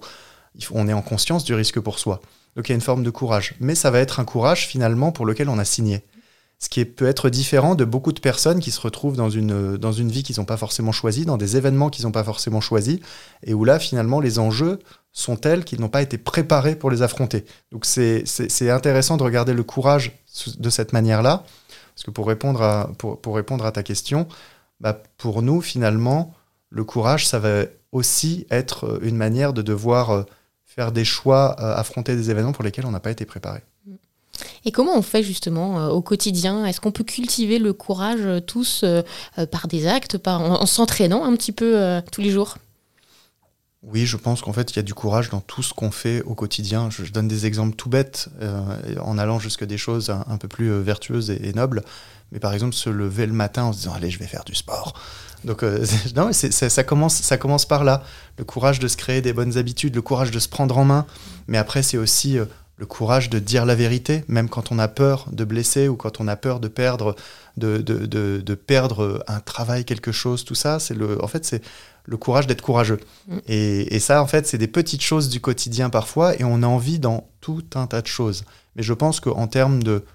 on 0.72 0.88
est 0.88 0.94
en 0.94 1.02
conscience 1.02 1.44
du 1.44 1.54
risque 1.54 1.80
pour 1.80 2.00
soi. 2.00 2.22
Donc 2.56 2.68
il 2.68 2.72
y 2.72 2.74
a 2.74 2.76
une 2.76 2.82
forme 2.82 3.04
de 3.04 3.10
courage, 3.10 3.56
mais 3.60 3.76
ça 3.76 3.92
va 3.92 4.00
être 4.00 4.20
un 4.20 4.26
courage 4.26 4.68
finalement 4.68 5.12
pour 5.12 5.26
lequel 5.26 5.50
on 5.50 5.60
a 5.60 5.66
signé 5.66 6.04
ce 6.60 6.68
qui 6.68 6.84
peut 6.84 7.08
être 7.08 7.30
différent 7.30 7.74
de 7.74 7.86
beaucoup 7.86 8.12
de 8.12 8.20
personnes 8.20 8.60
qui 8.60 8.72
se 8.72 8.82
retrouvent 8.82 9.16
dans 9.16 9.30
une, 9.30 9.78
dans 9.78 9.94
une 9.94 10.10
vie 10.10 10.24
qu'ils 10.24 10.40
n'ont 10.40 10.46
pas 10.46 10.58
forcément 10.58 10.92
choisie, 10.92 11.26
dans 11.26 11.38
des 11.38 11.56
événements 11.56 11.90
qu'ils 11.90 12.06
n'ont 12.06 12.12
pas 12.12 12.26
forcément 12.26 12.60
choisis, 12.60 13.00
et 13.44 13.54
où 13.54 13.64
là, 13.64 13.80
finalement, 13.80 14.20
les 14.20 14.40
enjeux 14.40 14.80
sont 15.14 15.38
tels 15.38 15.64
qu'ils 15.64 15.80
n'ont 15.80 15.90
pas 15.90 16.02
été 16.02 16.18
préparés 16.18 16.76
pour 16.76 16.92
les 16.92 17.02
affronter. 17.02 17.46
Donc 17.72 17.86
c'est 17.86 18.70
intéressant 18.70 19.16
de 19.16 19.24
regarder 19.24 19.54
le 19.54 19.64
courage 19.64 20.20
de 20.58 20.70
cette 20.70 20.92
manière-là, 20.92 21.46
parce 21.96 22.04
que 22.04 22.12
pour 22.12 22.28
répondre 22.28 22.62
à, 22.62 22.92
pour, 22.98 23.22
pour 23.22 23.36
répondre 23.38 23.66
à 23.66 23.72
ta 23.72 23.82
question, 23.82 24.28
bah 24.82 25.02
pour 25.18 25.42
nous, 25.42 25.62
finalement, 25.62 26.34
le 26.70 26.84
courage, 26.84 27.26
ça 27.26 27.40
va 27.40 27.64
aussi 27.94 28.46
être 28.52 29.00
une 29.02 29.16
manière 29.16 29.54
de 29.54 29.62
devoir 29.62 30.10
euh, 30.12 30.24
faire 30.80 30.92
des 30.94 31.04
choix, 31.04 31.58
euh, 31.60 31.76
affronter 31.76 32.16
des 32.16 32.32
événements 32.32 32.54
pour 32.54 32.64
lesquels 32.64 32.86
on 32.86 32.92
n'a 32.92 33.02
pas 33.02 33.12
été 33.12 33.26
préparé. 33.26 33.62
Et 34.66 34.72
comment 34.72 34.98
on 34.98 35.02
fait 35.02 35.24
justement 35.24 35.80
euh, 35.80 35.90
au 35.90 36.02
quotidien? 36.02 36.66
Est-ce 36.66 36.82
qu'on 36.82 36.92
peut 36.92 37.04
cultiver 37.04 37.60
le 37.60 37.74
courage 37.74 38.22
euh, 38.22 38.40
tous 38.40 38.82
euh, 38.84 39.02
par 39.52 39.68
des 39.68 39.88
actes, 39.88 40.18
par, 40.18 40.42
en, 40.42 40.66
s'entraînant 40.66 41.26
un 41.26 41.36
petit 41.36 41.52
peu 41.52 42.02
tous 42.12 42.22
les 42.22 42.32
jours? 42.32 42.58
Oui, 43.84 44.06
je 44.06 44.18
pense 44.18 44.42
qu'en 44.42 44.52
fait, 44.52 44.72
il 44.72 44.76
y 44.76 44.80
a 44.80 44.84
du 44.84 44.94
courage 44.94 45.30
dans 45.30 45.40
tout 45.40 45.64
ce 45.64 45.74
qu'on 45.74 45.92
fait 45.92 46.22
au 46.24 46.36
quotidien. 46.36 46.90
Je, 46.90 47.10
donne 47.12 47.28
des 47.28 47.46
exemples 47.46 47.76
tout 47.76 47.90
bêtes, 47.90 48.30
en 49.02 49.18
allant 49.18 49.40
jusqu'à 49.40 49.66
des 49.66 49.78
choses 49.78 50.10
un, 50.10 50.38
peu 50.38 50.50
plus 50.50 50.70
vertueuses 50.82 51.30
et, 51.30 51.54
nobles. 51.54 51.84
Mais 52.32 52.40
par 52.40 52.54
exemple, 52.54 52.76
se 52.76 52.90
lever 52.90 53.26
le 53.26 53.34
matin 53.34 53.64
en 53.64 53.74
se 53.74 53.80
disant 53.80 53.94
Allez, 53.94 54.10
je 54.10 54.20
vais 54.20 54.28
faire 54.28 54.44
du 54.44 54.56
sport. 54.56 54.94
Donc, 55.46 55.64
non, 56.16 56.32
ça, 56.34 56.84
commence, 56.84 57.16
ça 57.16 57.38
commence 57.38 57.66
par 57.66 57.84
là. 57.84 58.04
Le 58.38 58.44
courage 58.44 58.80
de 58.80 58.88
se 58.88 58.98
créer 58.98 59.22
des 59.22 59.34
bonnes 59.34 59.58
habitudes, 59.58 59.96
le 59.96 60.02
courage 60.02 60.32
de 60.32 60.40
se 60.40 60.50
prendre 60.50 60.78
en 60.78 60.86
main. 60.86 61.06
Mais 61.48 61.58
après, 61.58 61.82
c'est 61.82 61.98
aussi 61.98 62.38
le 62.80 62.86
courage 62.86 63.30
de 63.30 63.40
dire 63.40 63.66
la 63.66 63.76
vérité, 63.76 64.24
même 64.30 64.48
quand 64.48 64.72
on 64.72 64.80
a 64.80 64.88
peur 64.88 65.28
de 65.34 65.44
blesser 65.44 65.90
ou 65.90 65.98
quand 65.98 66.22
on 66.22 66.28
a 66.30 66.38
peur 66.38 66.62
de 66.62 66.70
perdre, 66.70 67.16
de, 67.58 67.78
de, 67.80 68.56
perdre 68.56 69.22
un 69.28 69.42
travail, 69.42 69.84
quelque 69.84 70.14
chose, 70.14 70.46
tout 70.46 70.56
ça, 70.56 70.80
c'est 70.80 70.94
le, 70.94 71.22
en 71.22 71.28
fait, 71.28 71.44
c'est 71.44 71.62
le 72.06 72.16
courage 72.16 72.48
d'être 72.48 72.62
courageux. 72.62 73.02
Mm. 73.28 73.38
Et, 73.48 74.00
ça, 74.00 74.24
en 74.24 74.28
fait, 74.28 74.48
c'est 74.48 74.58
des 74.58 74.68
petites 74.68 75.02
choses 75.02 75.28
du 75.28 75.42
quotidien 75.42 75.90
parfois, 75.90 76.40
et 76.40 76.46
on 76.46 76.64
a 76.64 76.68
envie 76.68 77.00
dans 77.00 77.28
tout 77.42 77.66
un 77.76 77.86
tas 77.86 78.02
de 78.02 78.08
choses. 78.08 78.46
Mais 78.78 78.84
je 78.84 78.94
pense 78.94 79.20
qu'en 79.20 79.48
termes 79.48 79.84
de, 79.84 80.06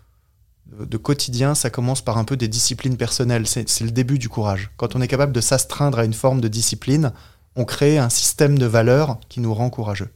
de 0.67 0.97
quotidien, 0.97 1.55
ça 1.55 1.71
commence 1.71 2.03
par 2.03 2.19
un 2.19 2.25
peu 2.25 2.37
des 2.37 2.49
disciplines 2.49 2.97
personnelles. 2.97 3.47
C'est 3.47 3.81
le 3.83 3.91
début 3.91 4.19
du 4.19 4.29
courage. 4.29 4.71
Quand 4.77 4.97
on 4.97 5.01
est 5.01 5.09
capable 5.09 5.33
de 5.33 5.41
s'astreindre 5.41 5.99
à 5.99 6.05
une 6.05 6.15
forme 6.15 6.41
de 6.41 6.49
discipline, 6.49 7.13
on 7.57 7.65
crée 7.65 7.99
un 7.99 8.09
système 8.09 8.59
de 8.59 8.67
valeurs 8.67 9.19
qui 9.29 9.41
nous 9.41 9.55
rend 9.55 9.71
courageux. 9.71 10.11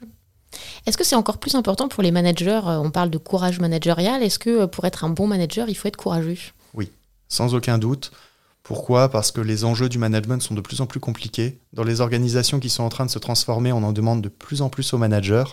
Est-ce 0.87 0.97
que 0.97 1.05
c'est 1.05 1.17
encore 1.17 1.39
plus 1.39 1.55
important 1.55 1.89
pour 1.89 2.03
les 2.03 2.11
managers 2.11 2.61
euh, 2.65 2.79
On 2.79 2.91
parle 2.91 3.11
de 3.11 3.19
courage 3.19 3.61
managérial. 3.61 4.23
Est-ce 4.23 4.39
que 4.39 4.63
euh, 4.63 4.67
pour 4.67 4.87
être 4.87 5.05
un 5.05 5.11
bon 5.11 5.27
manager, 5.27 5.69
il 5.69 5.75
faut 5.75 5.89
être 5.89 5.97
courageux? 5.97 6.39
Oui, 6.75 6.91
sans 7.29 7.55
aucun 7.55 7.79
doute. 7.79 8.11
Pourquoi? 8.63 9.09
Parce 9.09 9.31
que 9.31 9.41
les 9.41 9.65
enjeux 9.65 9.89
du 9.89 9.99
management 9.99 10.43
sont 10.43 10.55
de 10.55 10.61
plus 10.61 10.81
en 10.81 10.87
plus 10.87 11.01
compliqués. 11.01 11.59
Dans 11.73 11.85
les 11.85 12.01
organisations 12.01 12.61
qui 12.61 12.71
sont 12.71 12.83
en 12.83 12.89
train 12.89 13.07
de 13.07 13.11
se 13.11 13.19
transformer, 13.19 13.73
on 13.73 13.83
en 13.83 13.93
demande 13.93 14.23
de 14.23 14.29
plus 14.29 14.63
en 14.63 14.69
plus 14.69 14.93
aux 14.93 14.99
managers. 14.99 15.45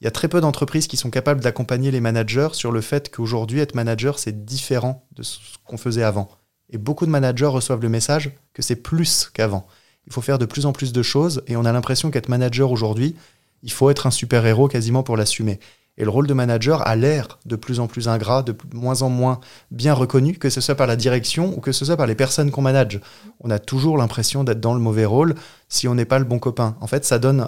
Il 0.00 0.04
y 0.04 0.06
a 0.08 0.10
très 0.10 0.28
peu 0.28 0.40
d'entreprises 0.40 0.86
qui 0.86 0.96
sont 0.96 1.10
capables 1.10 1.40
d'accompagner 1.40 1.90
les 1.90 2.00
managers 2.00 2.48
sur 2.52 2.70
le 2.70 2.80
fait 2.80 3.10
qu'aujourd'hui, 3.10 3.60
être 3.60 3.74
manager, 3.74 4.18
c'est 4.18 4.44
différent 4.44 5.06
de 5.12 5.22
ce 5.22 5.38
qu'on 5.64 5.78
faisait 5.78 6.02
avant. 6.02 6.28
Et 6.70 6.78
beaucoup 6.78 7.06
de 7.06 7.10
managers 7.10 7.46
reçoivent 7.46 7.80
le 7.80 7.88
message 7.88 8.32
que 8.52 8.62
c'est 8.62 8.76
plus 8.76 9.30
qu'avant. 9.32 9.66
Il 10.06 10.12
faut 10.12 10.20
faire 10.20 10.38
de 10.38 10.46
plus 10.46 10.66
en 10.66 10.72
plus 10.72 10.92
de 10.92 11.02
choses 11.02 11.42
et 11.46 11.56
on 11.56 11.64
a 11.64 11.72
l'impression 11.72 12.10
qu'être 12.10 12.28
manager 12.28 12.70
aujourd'hui, 12.70 13.16
il 13.62 13.72
faut 13.72 13.90
être 13.90 14.06
un 14.06 14.10
super-héros 14.10 14.68
quasiment 14.68 15.02
pour 15.02 15.16
l'assumer. 15.16 15.58
Et 15.98 16.04
le 16.04 16.10
rôle 16.10 16.26
de 16.26 16.34
manager 16.34 16.86
a 16.86 16.94
l'air 16.94 17.38
de 17.46 17.56
plus 17.56 17.80
en 17.80 17.86
plus 17.86 18.08
ingrat, 18.08 18.42
de 18.42 18.54
moins 18.74 19.00
en 19.02 19.08
moins 19.08 19.40
bien 19.70 19.94
reconnu, 19.94 20.34
que 20.34 20.50
ce 20.50 20.60
soit 20.60 20.74
par 20.74 20.86
la 20.86 20.96
direction 20.96 21.56
ou 21.56 21.60
que 21.60 21.72
ce 21.72 21.86
soit 21.86 21.96
par 21.96 22.06
les 22.06 22.14
personnes 22.14 22.50
qu'on 22.50 22.62
manage. 22.62 23.00
On 23.40 23.50
a 23.50 23.58
toujours 23.58 23.96
l'impression 23.96 24.44
d'être 24.44 24.60
dans 24.60 24.74
le 24.74 24.80
mauvais 24.80 25.06
rôle 25.06 25.34
si 25.68 25.88
on 25.88 25.94
n'est 25.94 26.04
pas 26.04 26.18
le 26.18 26.26
bon 26.26 26.38
copain. 26.38 26.76
En 26.80 26.86
fait, 26.86 27.04
ça 27.06 27.18
donne 27.18 27.46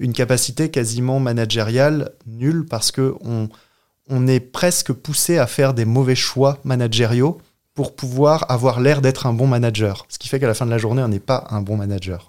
une 0.00 0.12
capacité 0.12 0.70
quasiment 0.70 1.20
managériale 1.20 2.12
nulle 2.26 2.66
parce 2.66 2.90
qu'on 2.90 3.48
on 4.08 4.26
est 4.26 4.40
presque 4.40 4.92
poussé 4.92 5.38
à 5.38 5.46
faire 5.46 5.72
des 5.72 5.84
mauvais 5.84 6.16
choix 6.16 6.58
managériaux 6.64 7.38
pour 7.74 7.94
pouvoir 7.94 8.50
avoir 8.50 8.80
l'air 8.80 9.00
d'être 9.00 9.26
un 9.26 9.32
bon 9.32 9.46
manager. 9.46 10.04
Ce 10.08 10.18
qui 10.18 10.28
fait 10.28 10.40
qu'à 10.40 10.48
la 10.48 10.54
fin 10.54 10.66
de 10.66 10.70
la 10.72 10.78
journée, 10.78 11.02
on 11.02 11.08
n'est 11.08 11.20
pas 11.20 11.46
un 11.50 11.60
bon 11.60 11.76
manager. 11.76 12.26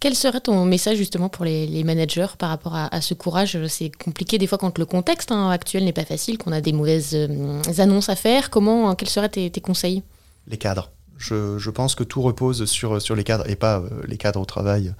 Quel 0.00 0.14
serait 0.14 0.40
ton 0.40 0.64
message 0.64 0.96
justement 0.96 1.28
pour 1.28 1.44
les, 1.44 1.82
managers 1.84 2.28
par 2.38 2.50
rapport 2.50 2.74
à, 2.74 3.00
ce 3.00 3.14
courage? 3.14 3.66
C'est 3.66 3.90
compliqué 3.90 4.38
des 4.38 4.46
fois 4.46 4.58
quand 4.58 4.78
le 4.78 4.86
contexte 4.86 5.32
hein, 5.32 5.50
actuel 5.50 5.84
n'est 5.84 5.92
pas 5.92 6.04
facile, 6.04 6.38
qu'on 6.38 6.52
a 6.52 6.60
des 6.60 6.72
mauvaises 6.72 7.14
euh, 7.14 7.60
annonces 7.78 8.08
à 8.08 8.16
faire. 8.16 8.50
Comment, 8.50 8.94
quels 8.94 9.08
seraient 9.08 9.28
tes, 9.28 9.50
conseils? 9.60 10.02
Les 10.46 10.56
cadres. 10.56 10.90
Je, 11.16 11.70
pense 11.70 11.96
que 11.96 12.04
tout 12.04 12.22
repose 12.22 12.64
sur, 12.66 12.96
les 13.16 13.24
cadres 13.24 13.48
et 13.50 13.56
pas 13.56 13.80
euh, 13.80 13.88
les 14.06 14.16
cadres 14.16 14.40
au 14.40 14.44
travail. 14.44 14.94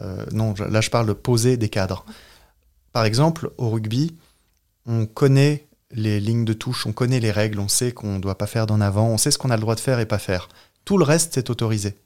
Euh, 0.00 0.24
non, 0.30 0.54
là 0.70 0.80
je 0.80 0.90
parle 0.90 1.06
de 1.06 1.12
poser 1.12 1.56
des 1.56 1.68
cadres. 1.68 2.04
Par 2.92 3.04
exemple, 3.04 3.50
au 3.58 3.70
rugby, 3.70 4.14
on 4.86 5.06
connaît 5.06 5.66
les 5.90 6.20
lignes 6.20 6.44
de 6.44 6.52
touche, 6.52 6.86
on 6.86 6.92
connaît 6.92 7.20
les 7.20 7.32
règles, 7.32 7.58
on 7.58 7.68
sait 7.68 7.92
qu'on 7.92 8.14
ne 8.14 8.20
doit 8.20 8.38
pas 8.38 8.46
faire 8.46 8.66
d'en 8.66 8.80
avant, 8.80 9.08
on 9.08 9.18
sait 9.18 9.30
ce 9.30 9.38
qu'on 9.38 9.50
a 9.50 9.56
le 9.56 9.60
droit 9.60 9.74
de 9.74 9.80
faire 9.80 9.98
et 9.98 10.06
pas 10.06 10.18
faire. 10.18 10.48
Tout 10.84 10.98
le 10.98 11.04
reste, 11.04 11.34
c'est 11.34 11.50
autorisé. 11.50 11.96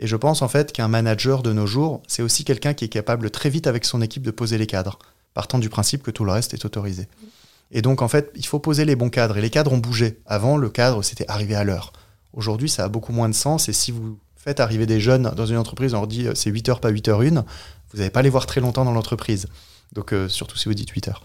Et 0.00 0.06
je 0.06 0.16
pense 0.16 0.42
en 0.42 0.48
fait 0.48 0.72
qu'un 0.72 0.88
manager 0.88 1.42
de 1.42 1.52
nos 1.52 1.66
jours, 1.66 2.02
c'est 2.08 2.22
aussi 2.22 2.44
quelqu'un 2.44 2.74
qui 2.74 2.84
est 2.84 2.88
capable 2.88 3.30
très 3.30 3.50
vite 3.50 3.66
avec 3.66 3.84
son 3.84 4.02
équipe 4.02 4.22
de 4.22 4.30
poser 4.30 4.58
les 4.58 4.66
cadres, 4.66 4.98
partant 5.34 5.58
du 5.58 5.68
principe 5.68 6.02
que 6.02 6.10
tout 6.10 6.24
le 6.24 6.32
reste 6.32 6.54
est 6.54 6.64
autorisé. 6.64 7.08
Et 7.70 7.82
donc 7.82 8.02
en 8.02 8.08
fait, 8.08 8.30
il 8.34 8.46
faut 8.46 8.58
poser 8.58 8.84
les 8.84 8.96
bons 8.96 9.10
cadres. 9.10 9.36
Et 9.36 9.40
les 9.40 9.50
cadres 9.50 9.72
ont 9.72 9.78
bougé. 9.78 10.20
Avant, 10.26 10.56
le 10.56 10.68
cadre, 10.68 11.02
c'était 11.02 11.28
arriver 11.28 11.54
à 11.54 11.64
l'heure. 11.64 11.92
Aujourd'hui, 12.32 12.68
ça 12.68 12.84
a 12.84 12.88
beaucoup 12.88 13.12
moins 13.12 13.28
de 13.28 13.34
sens. 13.34 13.68
Et 13.68 13.72
si 13.72 13.92
vous 13.92 14.18
faites 14.36 14.60
arriver 14.60 14.86
des 14.86 15.00
jeunes 15.00 15.32
dans 15.36 15.46
une 15.46 15.56
entreprise, 15.56 15.94
on 15.94 15.98
leur 15.98 16.06
dit 16.06 16.26
euh, 16.26 16.34
c'est 16.34 16.50
8 16.50 16.68
heures, 16.68 16.80
pas 16.80 16.90
8 16.90 17.08
heures 17.08 17.22
une, 17.22 17.44
vous 17.92 17.98
n'allez 17.98 18.10
pas 18.10 18.22
les 18.22 18.30
voir 18.30 18.46
très 18.46 18.60
longtemps 18.60 18.84
dans 18.84 18.92
l'entreprise. 18.92 19.46
Donc, 19.92 20.12
euh, 20.12 20.28
surtout 20.28 20.56
si 20.56 20.68
vous 20.68 20.74
dites 20.74 20.90
8 20.90 21.08
heures. 21.08 21.22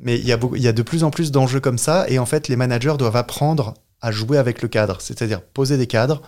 Mais 0.00 0.18
il 0.18 0.26
y, 0.26 0.32
a 0.32 0.36
beaucoup, 0.36 0.56
il 0.56 0.62
y 0.62 0.68
a 0.68 0.72
de 0.72 0.82
plus 0.82 1.04
en 1.04 1.10
plus 1.10 1.30
d'enjeux 1.30 1.60
comme 1.60 1.78
ça. 1.78 2.08
Et 2.08 2.18
en 2.18 2.26
fait, 2.26 2.48
les 2.48 2.56
managers 2.56 2.94
doivent 2.98 3.16
apprendre 3.16 3.74
à 4.00 4.10
jouer 4.10 4.38
avec 4.38 4.62
le 4.62 4.68
cadre. 4.68 5.00
C'est-à-dire 5.00 5.42
poser 5.42 5.76
des 5.76 5.86
cadres 5.86 6.22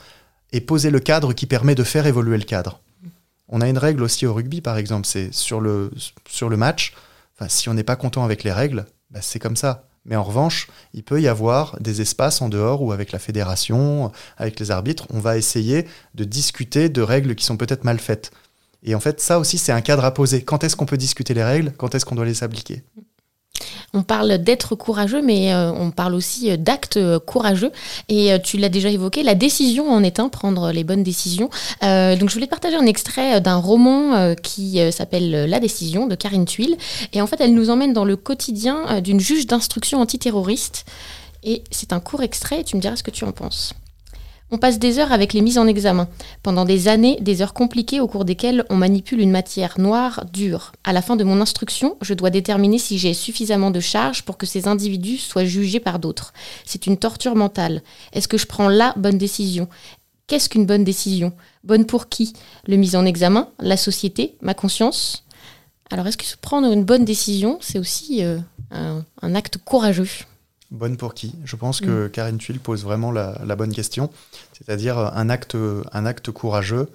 et 0.53 0.61
poser 0.61 0.91
le 0.91 1.01
cadre 1.01 1.33
qui 1.33 1.47
permet 1.47 1.75
de 1.75 1.85
faire 1.85 2.07
évoluer 2.07 2.37
le 2.37 2.45
cadre. 2.45 2.81
On 3.49 3.61
a 3.61 3.69
une 3.69 3.79
règle 3.79 4.03
aussi 4.03 4.27
au 4.27 4.33
rugby, 4.33 4.61
par 4.61 4.79
exemple. 4.79 5.07
C'est 5.07 5.33
sur 5.33 5.61
le, 5.61 5.91
sur 6.29 6.49
le 6.49 6.57
match. 6.57 6.95
Enfin, 7.37 7.49
si 7.49 7.69
on 7.69 7.75
n'est 7.75 7.83
pas 7.83 7.97
content 7.97 8.25
avec 8.25 8.45
les 8.45 8.53
règles, 8.53 8.87
bah, 9.11 9.21
c'est 9.23 9.39
comme 9.39 9.57
ça. 9.57 9.87
Mais 10.05 10.17
en 10.17 10.25
revanche, 10.25 10.69
il 10.95 11.05
peut 11.05 11.21
y 11.21 11.29
avoir 11.29 11.79
des 11.81 12.01
espaces 12.01 12.43
en 12.43 12.49
dehors 12.49 12.83
où 12.83 12.93
avec 12.93 13.13
la 13.13 13.19
fédération, 13.19 14.11
avec 14.37 14.59
les 14.59 14.71
arbitres, 14.71 15.07
on 15.11 15.21
va 15.21 15.37
essayer 15.37 15.87
de 16.15 16.25
discuter 16.25 16.89
de 16.89 17.03
règles 17.03 17.35
qui 17.35 17.45
sont 17.45 17.57
peut-être 17.57 17.85
mal 17.85 18.01
faites. 18.01 18.33
Et 18.83 18.95
en 18.97 19.01
fait, 19.01 19.21
ça 19.21 19.39
aussi, 19.39 19.59
c'est 19.59 19.71
un 19.71 19.81
cadre 19.81 20.05
à 20.05 20.13
poser. 20.13 20.43
Quand 20.43 20.65
est-ce 20.65 20.75
qu'on 20.75 20.87
peut 20.87 20.97
discuter 20.97 21.35
les 21.35 21.45
règles? 21.45 21.73
Quand 21.77 21.95
est-ce 21.95 22.05
qu'on 22.05 22.17
doit 22.17 22.25
les 22.25 22.43
appliquer? 22.43 22.83
On 23.95 24.03
parle 24.03 24.39
d'être 24.39 24.75
courageux, 24.75 25.23
mais 25.23 25.53
euh, 25.53 25.71
on 25.73 25.91
parle 25.91 26.15
aussi 26.15 26.51
euh, 26.51 26.57
d'actes 26.57 26.97
euh, 26.97 27.19
courageux. 27.19 27.73
Et 28.09 28.31
tu 28.43 28.57
l'as 28.57 28.69
déjà 28.69 28.89
évoqué, 28.89 29.23
la 29.23 29.35
décision 29.35 29.91
en 29.91 30.03
est 30.03 30.19
un, 30.19 30.29
prendre 30.29 30.73
les 30.73 30.85
bonnes 30.85 31.03
décisions. 31.03 31.51
donc 31.81 32.29
je 32.29 32.35
voulais 32.35 32.47
partager 32.47 32.77
un 32.77 32.87
extrait 32.87 33.41
d'un 33.41 33.57
roman 33.57 34.35
qui 34.43 34.79
s'appelle 34.93 35.49
La 35.49 35.61
décision 35.61 36.07
de 36.07 36.15
Karine 36.15 36.45
Tuile. 36.45 36.77
Et 37.13 37.21
en 37.21 37.27
fait, 37.27 37.41
elle 37.41 37.55
nous 37.55 37.71
emmène 37.71 37.93
dans 37.93 38.05
le 38.05 38.17
quotidien 38.17 39.01
d'une 39.01 39.21
juge 39.21 39.47
d'instruction 39.47 40.01
antiterroriste. 40.01 40.85
Et 41.43 41.63
c'est 41.71 41.93
un 41.93 42.01
court 42.01 42.23
extrait, 42.23 42.61
et 42.61 42.65
tu 42.65 42.77
me 42.77 42.81
diras 42.81 42.97
ce 42.97 43.03
que 43.03 43.11
tu 43.11 43.25
en 43.25 43.33
penses. 43.33 43.75
On 44.55 44.59
passe 44.59 44.79
des 44.79 44.99
heures 44.99 45.13
avec 45.13 45.33
les 45.33 45.41
mises 45.41 45.57
en 45.57 45.67
examen. 45.67 46.09
Pendant 46.43 46.67
des 46.67 46.87
années, 46.87 47.17
des 47.23 47.41
heures 47.41 47.55
compliquées 47.55 48.01
au 48.01 48.07
cours 48.07 48.27
desquelles 48.27 48.67
on 48.69 48.77
manipule 48.77 49.21
une 49.21 49.31
matière 49.31 49.81
noire, 49.81 50.27
dure. 50.31 50.73
À 50.85 50.93
la 50.93 51.01
fin 51.01 51.17
de 51.17 51.25
mon 51.25 51.41
instruction, 51.41 51.97
je 52.03 52.13
dois 52.13 52.29
déterminer 52.29 52.77
si 52.77 52.99
j'ai 52.99 53.15
suffisamment 53.15 53.71
de 53.71 53.81
charge 53.81 54.25
pour 54.25 54.37
que 54.37 54.45
ces 54.45 54.69
individus 54.69 55.17
soient 55.17 55.47
jugés 55.47 55.81
par 55.81 55.99
d'autres. 55.99 56.35
C'est 56.67 56.87
une 56.87 56.99
torture 56.99 57.35
mentale. 57.35 57.83
Est-ce 58.13 58.29
que 58.29 58.37
je 58.37 58.47
prends 58.47 58.69
la 58.69 58.93
bonne 58.99 59.17
décision? 59.17 59.69
Qu'est-ce 60.27 60.51
qu'une 60.51 60.67
bonne 60.67 60.85
décision? 60.85 61.33
Bonne 61.65 61.87
pour 61.87 62.11
qui? 62.11 62.35
Le 62.67 62.77
mise 62.77 62.95
en 62.95 63.07
examen? 63.07 63.49
La 63.59 63.79
société? 63.79 64.37
Ma 64.43 64.53
conscience? 64.53 65.25
Alors, 65.91 66.07
est-ce 66.07 66.19
que 66.19 66.25
prendre 66.43 66.71
une 66.71 66.85
bonne 66.85 67.07
décision, 67.07 67.57
c'est 67.63 67.79
aussi 67.79 68.23
euh, 68.23 68.39
un 68.71 69.35
acte 69.35 69.57
courageux? 69.65 70.27
Bonne 70.73 70.97
pour 70.97 71.13
qui? 71.13 71.35
Je 71.45 71.55
pense 71.55 71.83
que 71.83 72.07
mm. 72.07 72.11
Karine 72.11 72.39
Tuile 72.39 72.59
pose 72.59 72.83
vraiment 72.83 73.13
la, 73.13 73.57
bonne 73.57 73.75
question. 73.75 74.11
C'est-à-dire 74.55 74.99
euh, 74.99 75.11
un 75.13 75.29
acte, 75.29 75.55
un 75.55 76.07
acte 76.07 76.31
courageux, 76.31 76.89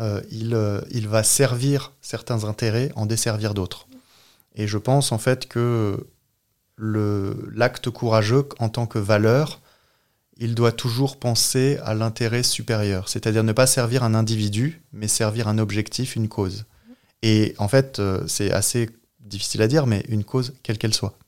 euh, 0.00 0.20
il, 0.32 0.52
euh, 0.52 0.80
il, 0.90 1.06
va 1.06 1.22
servir 1.22 1.92
certains 2.00 2.42
intérêts, 2.42 2.90
en 2.96 3.06
desservir 3.06 3.54
d'autres. 3.54 3.86
Et 4.56 4.66
je 4.66 4.78
pense 4.78 5.12
en 5.12 5.18
fait 5.18 5.46
que 5.46 6.04
l'acte 6.76 7.90
courageux 7.90 8.48
en 8.58 8.68
tant 8.68 8.86
que 8.86 8.98
valeur, 8.98 9.60
il 10.36 10.56
doit 10.56 10.72
toujours 10.72 11.16
penser 11.16 11.78
à 11.84 11.94
l'intérêt 11.94 12.42
supérieur, 12.42 13.08
c'est-à-dire 13.08 13.44
ne 13.44 13.52
pas 13.52 13.68
servir 13.68 14.02
un 14.02 14.14
individu, 14.14 14.82
mais 14.92 15.06
servir 15.06 15.46
un 15.46 15.58
objectif, 15.58 16.16
une 16.16 16.28
cause. 16.28 16.64
Et 17.22 17.54
en 17.58 17.68
fait, 17.68 18.00
c'est 18.26 18.50
assez 18.50 18.90
difficile 19.20 19.62
à 19.62 19.68
dire, 19.68 19.86
mais 19.86 20.02
une 20.08 20.24
cause, 20.24 20.54
quelle 20.62 20.78
qu'elle 20.78 20.94
soit. 20.94 21.19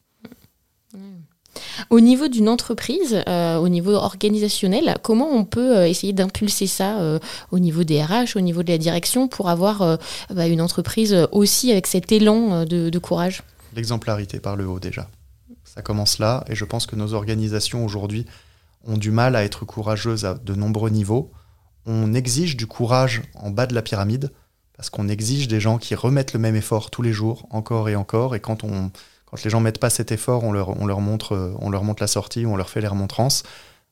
Au 1.91 2.01
niveau 2.01 2.29
d'une 2.29 2.49
entreprise, 2.49 3.23
euh, 3.29 3.57
au 3.57 3.69
niveau 3.69 3.93
organisationnel, 3.93 4.97
comment 5.03 5.31
on 5.31 5.45
peut 5.45 5.77
euh, 5.77 5.89
essayer 5.89 6.13
d'impulser 6.13 6.67
ça 6.67 7.01
euh, 7.01 7.19
au 7.51 7.59
niveau 7.59 7.85
des 7.85 8.03
RH, 8.03 8.37
au 8.37 8.41
niveau 8.41 8.63
de 8.63 8.71
la 8.71 8.79
direction, 8.79 9.29
pour 9.29 9.49
avoir 9.49 9.99
bah, 10.31 10.47
une 10.47 10.61
entreprise 10.61 11.17
aussi 11.33 11.73
avec 11.73 11.87
cet 11.87 12.13
élan 12.13 12.65
de, 12.65 12.99
courage? 12.99 13.43
L'exemplarité 13.75 14.41
par 14.41 14.57
le 14.57 14.67
haut 14.67 14.81
déjà. 14.81 15.09
Ça 15.65 15.83
commence 15.83 16.19
là, 16.19 16.45
et 16.49 16.55
je 16.55 16.65
pense 16.65 16.87
que 16.87 16.97
nos 16.97 17.15
organisations 17.15 17.85
aujourd'hui 17.85 18.27
ont 18.85 18.97
du 18.97 19.11
mal 19.11 19.37
à 19.37 19.45
être 19.45 19.65
courageuses 19.65 20.25
à 20.25 20.35
de 20.35 20.55
nombreux 20.55 20.91
niveaux. 20.91 21.31
On 21.87 22.15
exige 22.15 22.57
du 22.57 22.67
courage 22.67 23.23
en 23.35 23.51
bas 23.51 23.67
de 23.67 23.75
la 23.75 23.83
pyramide, 23.83 24.31
parce 24.77 24.91
qu'on 24.91 25.09
exige 25.09 25.49
des 25.49 25.61
gens 25.61 25.79
qui 25.79 25.95
remettent 25.95 26.33
le 26.33 26.41
même 26.41 26.57
effort 26.57 26.91
tous 26.91 27.03
les 27.03 27.13
jours, 27.13 27.47
encore 27.51 27.89
et 27.89 27.97
encore, 27.97 28.35
et 28.35 28.41
quand 28.41 28.65
on 28.65 28.91
quand 29.33 29.43
les 29.45 29.51
gens 29.51 29.61
mettent 29.61 29.79
pas 29.79 29.89
cet 29.89 30.13
effort, 30.13 30.45
on 30.45 30.53
leur, 30.53 30.81
on 30.81 30.87
leur, 30.87 31.01
montre, 31.01 31.57
on 31.59 31.71
leur 31.71 31.85
montre 31.85 32.03
la 32.03 32.07
sortie, 32.07 32.45
on 32.45 32.55
leur 32.55 32.69
fait 32.69 32.83
les 32.83 32.87
remontrances. 32.87 33.45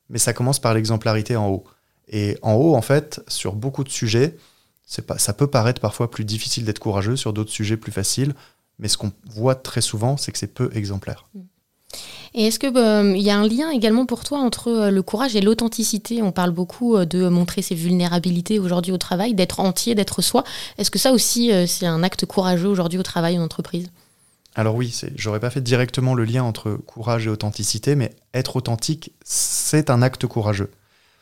Mais 0.09 0.19
ça 0.19 0.33
commence 0.33 0.59
par 0.59 0.75
l'exemplarité 0.75 1.35
en 1.35 1.49
haut. 1.49 1.63
Et 2.07 2.37
en 2.43 2.53
haut, 2.53 2.75
en 2.75 2.81
fait, 2.83 3.23
sur 3.27 3.55
beaucoup 3.55 3.83
de 3.83 3.89
sujets, 3.89 4.37
ça 4.85 5.33
peut 5.33 5.47
paraître 5.47 5.81
parfois 5.81 6.11
plus 6.11 6.25
difficile 6.25 6.63
d'être 6.63 6.77
courageux, 6.77 7.15
sur 7.15 7.33
d'autres 7.33 7.51
sujets 7.51 7.75
plus 7.75 7.91
faciles. 7.91 8.35
Mais 8.77 8.87
ce 8.87 8.97
qu'on 8.97 9.11
voit 9.25 9.55
très 9.55 9.81
souvent, 9.81 10.15
c'est 10.15 10.31
que 10.31 10.37
c'est 10.37 10.53
peu 10.53 10.69
exemplaire. 10.75 11.25
Et 12.33 12.47
est-ce 12.47 12.59
qu'il 12.59 12.75
euh, 12.77 13.17
y 13.17 13.29
a 13.29 13.37
un 13.37 13.47
lien 13.47 13.69
également 13.71 14.05
pour 14.05 14.23
toi 14.23 14.39
entre 14.39 14.69
euh, 14.69 14.91
le 14.91 15.01
courage 15.01 15.35
et 15.35 15.41
l'authenticité? 15.41 16.21
On 16.21 16.31
parle 16.31 16.51
beaucoup 16.51 16.95
euh, 16.95 17.05
de 17.05 17.27
montrer 17.27 17.61
ses 17.61 17.75
vulnérabilités 17.75 18.57
aujourd'hui 18.57 18.93
au 18.93 18.97
travail, 18.97 19.33
d'être 19.33 19.59
entier, 19.59 19.95
d'être 19.95 20.21
soi. 20.21 20.43
Est-ce 20.77 20.91
que 20.91 20.99
ça 20.99 21.11
aussi, 21.11 21.51
c'est 21.67 21.85
un 21.85 22.03
acte 22.03 22.25
courageux 22.25 22.69
aujourd'hui 22.69 22.99
au 22.99 23.03
travail 23.03 23.37
en 23.37 23.43
entreprise? 23.43 23.91
Alors 24.55 24.75
oui, 24.75 24.93
j'aurais 25.15 25.39
pas 25.39 25.49
fait 25.49 25.61
directement 25.61 26.13
le 26.13 26.25
lien 26.25 26.43
entre 26.43 26.73
courage 26.73 27.25
et 27.25 27.29
authenticité, 27.29 27.95
mais 27.95 28.13
être 28.33 28.57
authentique, 28.57 29.13
c'est 29.23 29.89
un 29.89 30.01
acte 30.01 30.27
courageux. 30.27 30.71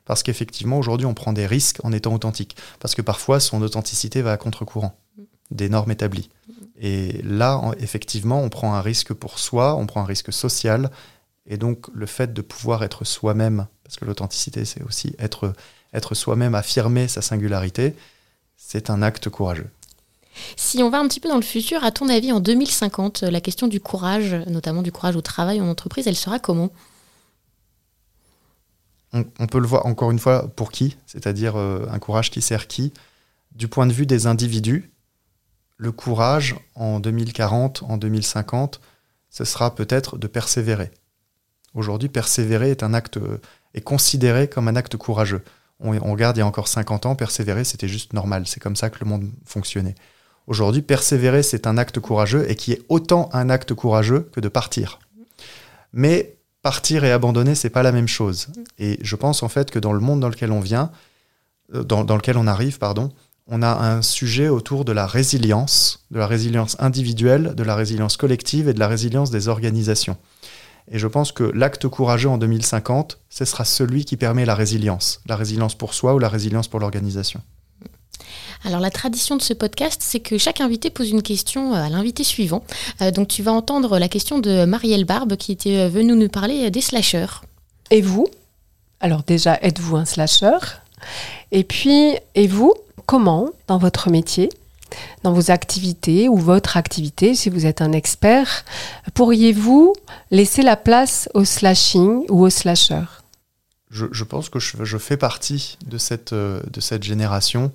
Parce 0.06 0.24
qu'effectivement, 0.24 0.80
aujourd'hui, 0.80 1.06
on 1.06 1.14
prend 1.14 1.34
des 1.34 1.46
risques 1.46 1.80
en 1.84 1.92
étant 1.92 2.14
authentique. 2.14 2.56
Parce 2.80 2.96
que 2.96 3.04
parfois, 3.04 3.40
son 3.40 3.62
authenticité 3.62 4.24
va 4.24 4.32
à 4.32 4.38
contre-courant 4.38 4.98
des 5.52 5.70
normes 5.70 5.92
établies. 5.92 6.30
Et 6.82 7.22
là, 7.24 7.62
effectivement, 7.80 8.42
on 8.42 8.50
prend 8.50 8.74
un 8.74 8.82
risque 8.82 9.14
pour 9.14 9.38
soi, 9.38 9.76
on 9.76 9.86
prend 9.86 10.02
un 10.02 10.06
risque 10.06 10.34
social. 10.34 10.90
Et 11.46 11.58
donc, 11.58 11.88
le 11.94 12.08
fait 12.08 12.34
de 12.34 12.42
pouvoir 12.42 12.84
être 12.84 13.06
soi-même, 13.06 13.68
parce 13.84 13.98
que 13.98 14.06
l'authenticité, 14.06 14.66
c'est 14.66 14.82
aussi 14.82 15.16
être, 15.20 15.54
être 15.94 16.16
soi-même, 16.16 16.56
affirmer 16.56 17.08
sa 17.08 17.22
singularité, 17.22 17.96
c'est 18.58 18.90
un 18.90 19.04
acte 19.04 19.30
courageux. 19.30 19.70
Si 20.56 20.82
on 20.84 20.90
va 20.90 21.00
un 21.00 21.08
petit 21.08 21.20
peu 21.20 21.30
dans 21.30 21.36
le 21.36 21.42
futur, 21.42 21.84
à 21.84 21.92
ton 21.92 22.10
avis, 22.10 22.32
en 22.32 22.40
2050, 22.40 23.24
la 23.24 23.42
question 23.42 23.68
du 23.68 23.80
courage, 23.80 24.34
notamment 24.48 24.82
du 24.82 24.92
courage 24.92 25.16
au 25.16 25.22
travail 25.22 25.62
en 25.62 25.68
entreprise, 25.68 26.08
elle 26.08 26.16
sera 26.16 26.40
comment? 26.40 26.72
On, 29.12 29.48
peut 29.48 29.60
le 29.60 29.66
voir 29.66 29.88
encore 29.88 30.12
une 30.12 30.20
fois 30.20 30.48
pour 30.56 30.72
qui, 30.72 30.96
c'est-à-dire 31.08 31.56
euh, 31.56 31.88
un 31.90 31.98
courage 31.98 32.30
qui 32.30 32.42
sert 32.42 32.68
qui? 32.68 32.94
Du 33.54 33.68
point 33.68 33.88
de 33.88 33.92
vue 33.92 34.06
des 34.06 34.28
individus, 34.28 34.92
le 35.78 35.92
courage 35.92 36.56
en 36.76 37.00
2040, 37.00 37.84
en 37.84 37.98
2050, 37.98 38.80
ce 39.32 39.46
sera 39.46 39.74
peut-être 39.74 40.18
de 40.18 40.28
persévérer. 40.28 40.92
Aujourd'hui, 41.74 42.10
persévérer 42.10 42.70
est 42.70 42.84
un 42.84 42.94
acte 42.94 43.20
considéré 43.84 44.48
comme 44.48 44.68
un 44.68 44.76
acte 44.76 44.98
courageux. 44.98 45.44
On, 45.80 45.96
on 45.96 46.12
regarde 46.12 46.38
il 46.38 46.42
y 46.42 46.44
a 46.44 46.46
encore 46.46 46.68
50 46.68 47.08
ans, 47.08 47.16
persévérer 47.16 47.64
c'était 47.64 47.88
juste 47.88 48.14
normal, 48.14 48.46
c'est 48.46 48.60
comme 48.60 48.76
ça 48.76 48.90
que 48.90 49.00
le 49.00 49.10
monde 49.10 49.32
fonctionnait. 49.46 49.96
Aujourd'hui, 50.50 50.82
persévérer, 50.82 51.44
c'est 51.44 51.68
un 51.68 51.78
acte 51.78 52.00
courageux 52.00 52.50
et 52.50 52.56
qui 52.56 52.72
est 52.72 52.82
autant 52.90 53.30
un 53.34 53.52
acte 53.52 53.76
courageux 53.76 54.28
que 54.34 54.40
de 54.40 54.50
partir. 54.50 54.98
Mais 55.94 56.38
partir 56.64 57.04
et 57.04 57.12
abandonner, 57.12 57.54
c'est 57.54 57.70
pas 57.70 57.84
la 57.84 57.92
même 57.92 58.08
chose. 58.08 58.48
Et 58.80 58.98
je 59.04 59.16
pense 59.16 59.44
en 59.44 59.48
fait 59.48 59.70
que 59.70 59.78
dans 59.78 59.94
le 59.94 60.00
monde 60.00 60.20
dans 60.20 60.28
lequel 60.28 60.52
on 60.52 60.60
vient, 60.60 60.90
euh, 61.76 61.84
dans, 61.84 62.16
lequel 62.16 62.36
on 62.36 62.48
arrive, 62.48 62.80
pardon, 62.80 63.12
on 63.46 63.62
a 63.62 63.72
un 63.94 64.02
sujet 64.02 64.50
autour 64.50 64.86
de 64.86 64.92
la 64.92 65.06
résilience, 65.06 66.08
de 66.10 66.18
la 66.18 66.26
résilience 66.26 66.76
individuelle, 66.80 67.54
de 67.54 67.64
la 67.64 67.76
résilience 67.76 68.18
collective 68.18 68.68
et 68.68 68.74
de 68.74 68.80
la 68.80 68.88
résilience 68.88 69.30
des 69.30 69.50
organisations. 69.50 70.18
Et 70.88 70.98
je 70.98 71.06
pense 71.08 71.32
que 71.32 71.44
l'acte 71.44 71.88
courageux 71.88 72.30
en 72.30 72.40
2050, 72.40 73.20
ce 73.30 73.46
sera 73.46 73.66
celui 73.66 74.04
qui 74.04 74.18
permet 74.18 74.46
la 74.46 74.56
résilience, 74.56 75.22
la 75.28 75.36
résilience 75.36 75.78
pour 75.78 75.94
soi 75.94 76.16
ou 76.16 76.20
la 76.20 76.28
résilience 76.28 76.68
pour 76.68 76.80
l'organisation. 76.80 77.44
Alors 78.66 78.82
la 78.82 78.92
tradition 78.92 79.38
de 79.38 79.42
ce 79.42 79.54
podcast, 79.54 80.02
c'est 80.04 80.20
que 80.20 80.38
chaque 80.38 80.60
invité 80.60 80.90
pose 80.90 81.10
une 81.10 81.22
question 81.22 81.74
euh, 81.74 81.78
à 81.78 81.90
l'invité 81.90 82.24
suivant. 82.24 82.64
Euh, 83.02 83.12
donc 83.12 83.30
tu 83.30 83.42
vas 83.42 83.54
entendre 83.54 83.98
la 84.00 84.10
question 84.10 84.40
de 84.40 84.66
Marielle 84.66 85.06
Barbe 85.06 85.38
qui 85.38 85.54
était 85.54 85.78
euh, 85.78 85.90
venue 85.90 86.14
nous 86.14 86.28
parler 86.28 86.70
des 86.70 86.82
slashers. 86.82 87.42
Et 87.90 88.02
vous? 88.02 88.28
Alors 89.00 89.24
déjà, 89.24 89.58
êtes-vous 89.62 89.96
un 89.96 90.06
slasher 90.06 90.58
Et 91.52 91.64
puis, 91.64 92.16
et 92.36 92.48
vous 92.48 92.74
Comment, 93.06 93.50
dans 93.68 93.80
votre 93.80 94.12
métier, 94.12 94.50
dans 95.24 95.34
vos 95.34 95.50
activités 95.50 96.30
ou 96.30 96.38
votre 96.38 96.78
activité, 96.78 97.34
si 97.34 97.50
vous 97.50 97.66
êtes 97.66 97.82
un 97.82 97.92
expert, 97.92 98.66
pourriez-vous 99.16 99.94
laisser 100.30 100.62
la 100.62 100.76
place 100.76 101.28
au 101.34 101.44
slashing 101.44 102.26
ou 102.30 102.44
au 102.44 102.50
slasher 102.50 103.06
je, 103.90 104.24
pense 104.24 104.50
que 104.50 104.60
je, 104.60 104.98
fais 105.00 105.18
partie 105.18 105.80
de 105.88 105.98
cette, 105.98 106.36
de 106.36 106.80
cette 106.80 107.02
génération 107.02 107.72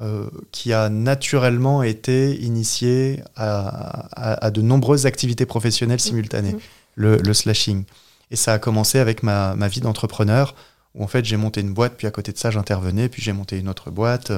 euh, 0.00 0.30
qui 0.52 0.72
a 0.72 0.88
naturellement 0.90 1.82
été 1.82 2.40
initié 2.40 3.20
à, 3.34 4.48
de 4.52 4.62
nombreuses 4.62 5.06
activités 5.06 5.44
professionnelles 5.44 5.98
simultanées, 5.98 6.52
mmh. 6.52 6.58
le, 6.94 7.34
slashing. 7.34 7.82
Et 8.30 8.36
ça 8.36 8.52
a 8.52 8.58
commencé 8.60 9.00
avec 9.00 9.24
ma, 9.24 9.56
ma 9.56 9.66
vie 9.66 9.80
d'entrepreneur, 9.80 10.54
où 10.94 11.02
en 11.02 11.08
fait 11.08 11.24
j'ai 11.24 11.36
monté 11.36 11.62
une 11.62 11.74
boîte, 11.74 11.96
puis 11.96 12.06
à 12.06 12.12
côté 12.12 12.30
de 12.30 12.38
ça 12.38 12.52
j'intervenais, 12.52 13.08
puis 13.08 13.22
j'ai 13.22 13.32
monté 13.32 13.58
une 13.58 13.68
autre 13.68 13.90
boîte. 13.90 14.30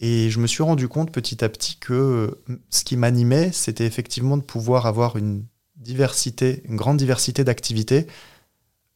Et 0.00 0.30
je 0.30 0.38
me 0.40 0.46
suis 0.46 0.62
rendu 0.62 0.88
compte 0.88 1.12
petit 1.12 1.44
à 1.44 1.50
petit 1.50 1.76
que 1.76 2.38
ce 2.70 2.82
qui 2.82 2.96
m'animait, 2.96 3.52
c'était 3.52 3.84
effectivement 3.84 4.38
de 4.38 4.42
pouvoir 4.42 4.86
avoir 4.86 5.16
une 5.16 5.44
diversité, 5.76 6.62
une 6.64 6.76
grande 6.76 6.96
diversité 6.96 7.44
d'activités. 7.44 8.06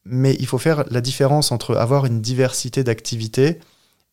Mais 0.07 0.35
il 0.41 0.47
faut 0.47 0.57
faire 0.57 0.85
la 0.91 1.03
différence 1.03 1.53
entre 1.53 1.77
avoir 1.77 2.07
une 2.07 2.23
diversité 2.23 2.85
d'activités 2.85 3.59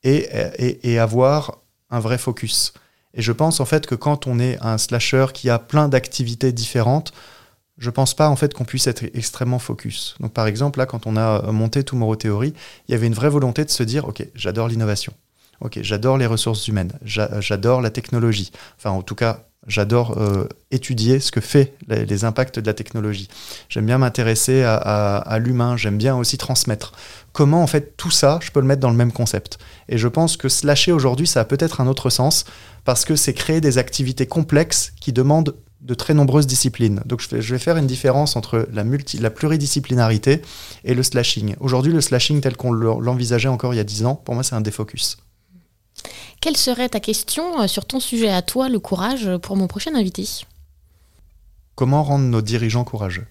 et, 0.04 0.28
et, 0.60 0.92
et 0.92 1.00
avoir 1.00 1.60
un 1.90 2.00
vrai 2.00 2.18
focus. 2.18 2.74
Et 3.14 3.22
je 3.22 3.32
pense 3.32 3.60
en 3.60 3.66
fait 3.66 3.88
que 3.88 3.96
quand 3.96 4.28
on 4.28 4.40
est 4.40 4.58
un 4.62 4.78
slasher 4.78 5.28
qui 5.34 5.50
a 5.50 5.60
plein 5.60 5.88
d'activités 5.88 6.52
différentes, 6.52 7.14
je 7.78 7.90
pense 7.90 8.14
pas 8.14 8.30
en 8.30 8.36
fait 8.36 8.54
qu'on 8.54 8.66
puisse 8.66 8.88
être 8.88 9.04
extrêmement 9.14 9.60
focus. 9.60 10.16
Donc 10.20 10.34
par 10.34 10.48
exemple 10.48 10.80
là 10.80 10.86
quand 10.86 11.08
on 11.08 11.16
a 11.16 11.52
monté 11.52 11.84
Tomorrow 11.84 12.16
Theory, 12.16 12.54
il 12.88 12.92
y 12.92 12.96
avait 12.96 13.08
une 13.08 13.14
vraie 13.14 13.30
volonté 13.30 13.66
de 13.66 13.70
se 13.70 13.84
dire 13.84 14.08
ok 14.08 14.26
j'adore 14.36 14.68
l'innovation, 14.68 15.14
ok 15.62 15.80
j'adore 15.82 16.18
les 16.18 16.26
ressources 16.26 16.68
humaines, 16.68 16.94
j'adore 17.04 17.82
la 17.82 17.90
technologie. 17.90 18.52
Enfin 18.78 18.92
en 18.92 19.02
tout 19.02 19.16
cas 19.16 19.46
j'adore 19.68 20.18
euh, 20.18 20.48
étudier 20.72 21.20
ce 21.20 21.32
que 21.32 21.42
fait 21.42 21.74
les, 21.88 22.24
impacts 22.24 22.60
de 22.60 22.66
la 22.66 22.74
technologie. 22.74 23.28
J'aime 23.70 23.86
bien 23.86 23.98
m'intéresser 23.98 24.64
à, 24.64 25.40
l'humain, 25.40 25.78
j'aime 25.78 25.98
bien 25.98 26.16
aussi 26.16 26.38
transmettre. 26.38 26.94
Comment 27.34 27.62
en 27.62 27.68
fait 27.68 27.96
tout 27.98 28.10
ça 28.10 28.40
je 28.42 28.52
peux 28.52 28.60
le 28.60 28.66
mettre 28.66 28.82
dans 28.82 28.90
le 28.90 28.96
même 28.96 29.12
concept? 29.12 29.60
Et 29.90 29.98
je 29.98 30.08
pense 30.08 30.38
que 30.38 30.50
slasher 30.50 30.92
aujourd'hui 30.92 31.28
ça 31.28 31.42
a 31.42 31.46
peut-être 31.46 31.82
un 31.82 31.88
autre 31.88 32.10
sens 32.10 32.46
parce 32.86 33.06
que 33.06 33.16
c'est 33.16 33.34
créer 33.34 33.62
des 33.62 33.78
activités 33.78 34.26
complexes 34.26 34.94
qui 35.00 35.14
demandent 35.14 35.54
de 35.82 35.94
très 35.94 36.14
nombreuses 36.14 36.48
disciplines. 36.48 37.02
Donc 37.06 37.22
je 37.22 37.54
vais, 37.54 37.60
faire 37.60 37.78
une 37.78 37.88
différence 37.88 38.36
entre 38.36 38.68
la, 38.74 38.84
multi, 38.84 39.20
la 39.20 39.30
pluridisciplinarité 39.30 40.42
et 40.84 40.94
le 40.94 41.04
slashing. 41.04 41.56
Aujourd'hui, 41.60 41.94
le 41.94 42.02
slashing 42.02 42.42
tel 42.42 42.58
qu'on 42.58 42.72
l'envisageait 42.72 43.48
encore 43.48 43.74
il 43.74 43.78
y 43.78 43.80
a 43.80 43.86
10 43.86 44.06
ans, 44.06 44.16
pour 44.16 44.34
moi, 44.34 44.44
c'est 44.44 44.56
un 44.56 44.62
défocus. 44.62 45.18
Quelle 46.42 46.58
serait 46.58 46.90
ta 46.90 47.00
question 47.00 47.62
euh, 47.62 47.68
sur 47.68 47.86
ton 47.86 48.00
sujet 48.00 48.30
à 48.30 48.42
toi, 48.42 48.70
le 48.70 48.80
courage, 48.80 49.30
pour 49.42 49.56
mon 49.56 49.68
prochain 49.68 49.96
invité? 49.96 50.28
Comment 51.76 52.04
rendre 52.04 52.26
nos 52.26 52.42
dirigeants 52.42 52.84
courageux? 52.84 53.26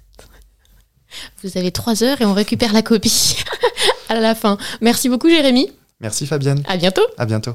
Vous 1.42 1.56
avez 1.56 1.72
trois 1.72 2.02
heures 2.02 2.20
et 2.20 2.24
on 2.24 2.34
récupère 2.34 2.72
la 2.72 2.82
copie 2.82 3.36
à 4.08 4.18
la 4.20 4.34
fin. 4.34 4.58
Merci 4.80 5.08
beaucoup, 5.08 5.28
Jérémy. 5.28 5.70
Merci, 6.00 6.26
Fabienne. 6.26 6.62
À 6.66 6.76
bientôt. 6.76 7.06
À 7.16 7.26
bientôt. 7.26 7.54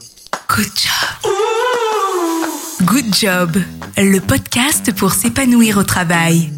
Good 0.49 0.71
job. 0.75 1.31
Good 2.83 3.13
Job, 3.13 3.57
le 3.95 4.19
podcast 4.19 4.91
pour 4.95 5.13
s'épanouir 5.13 5.77
au 5.77 5.83
travail. 5.83 6.51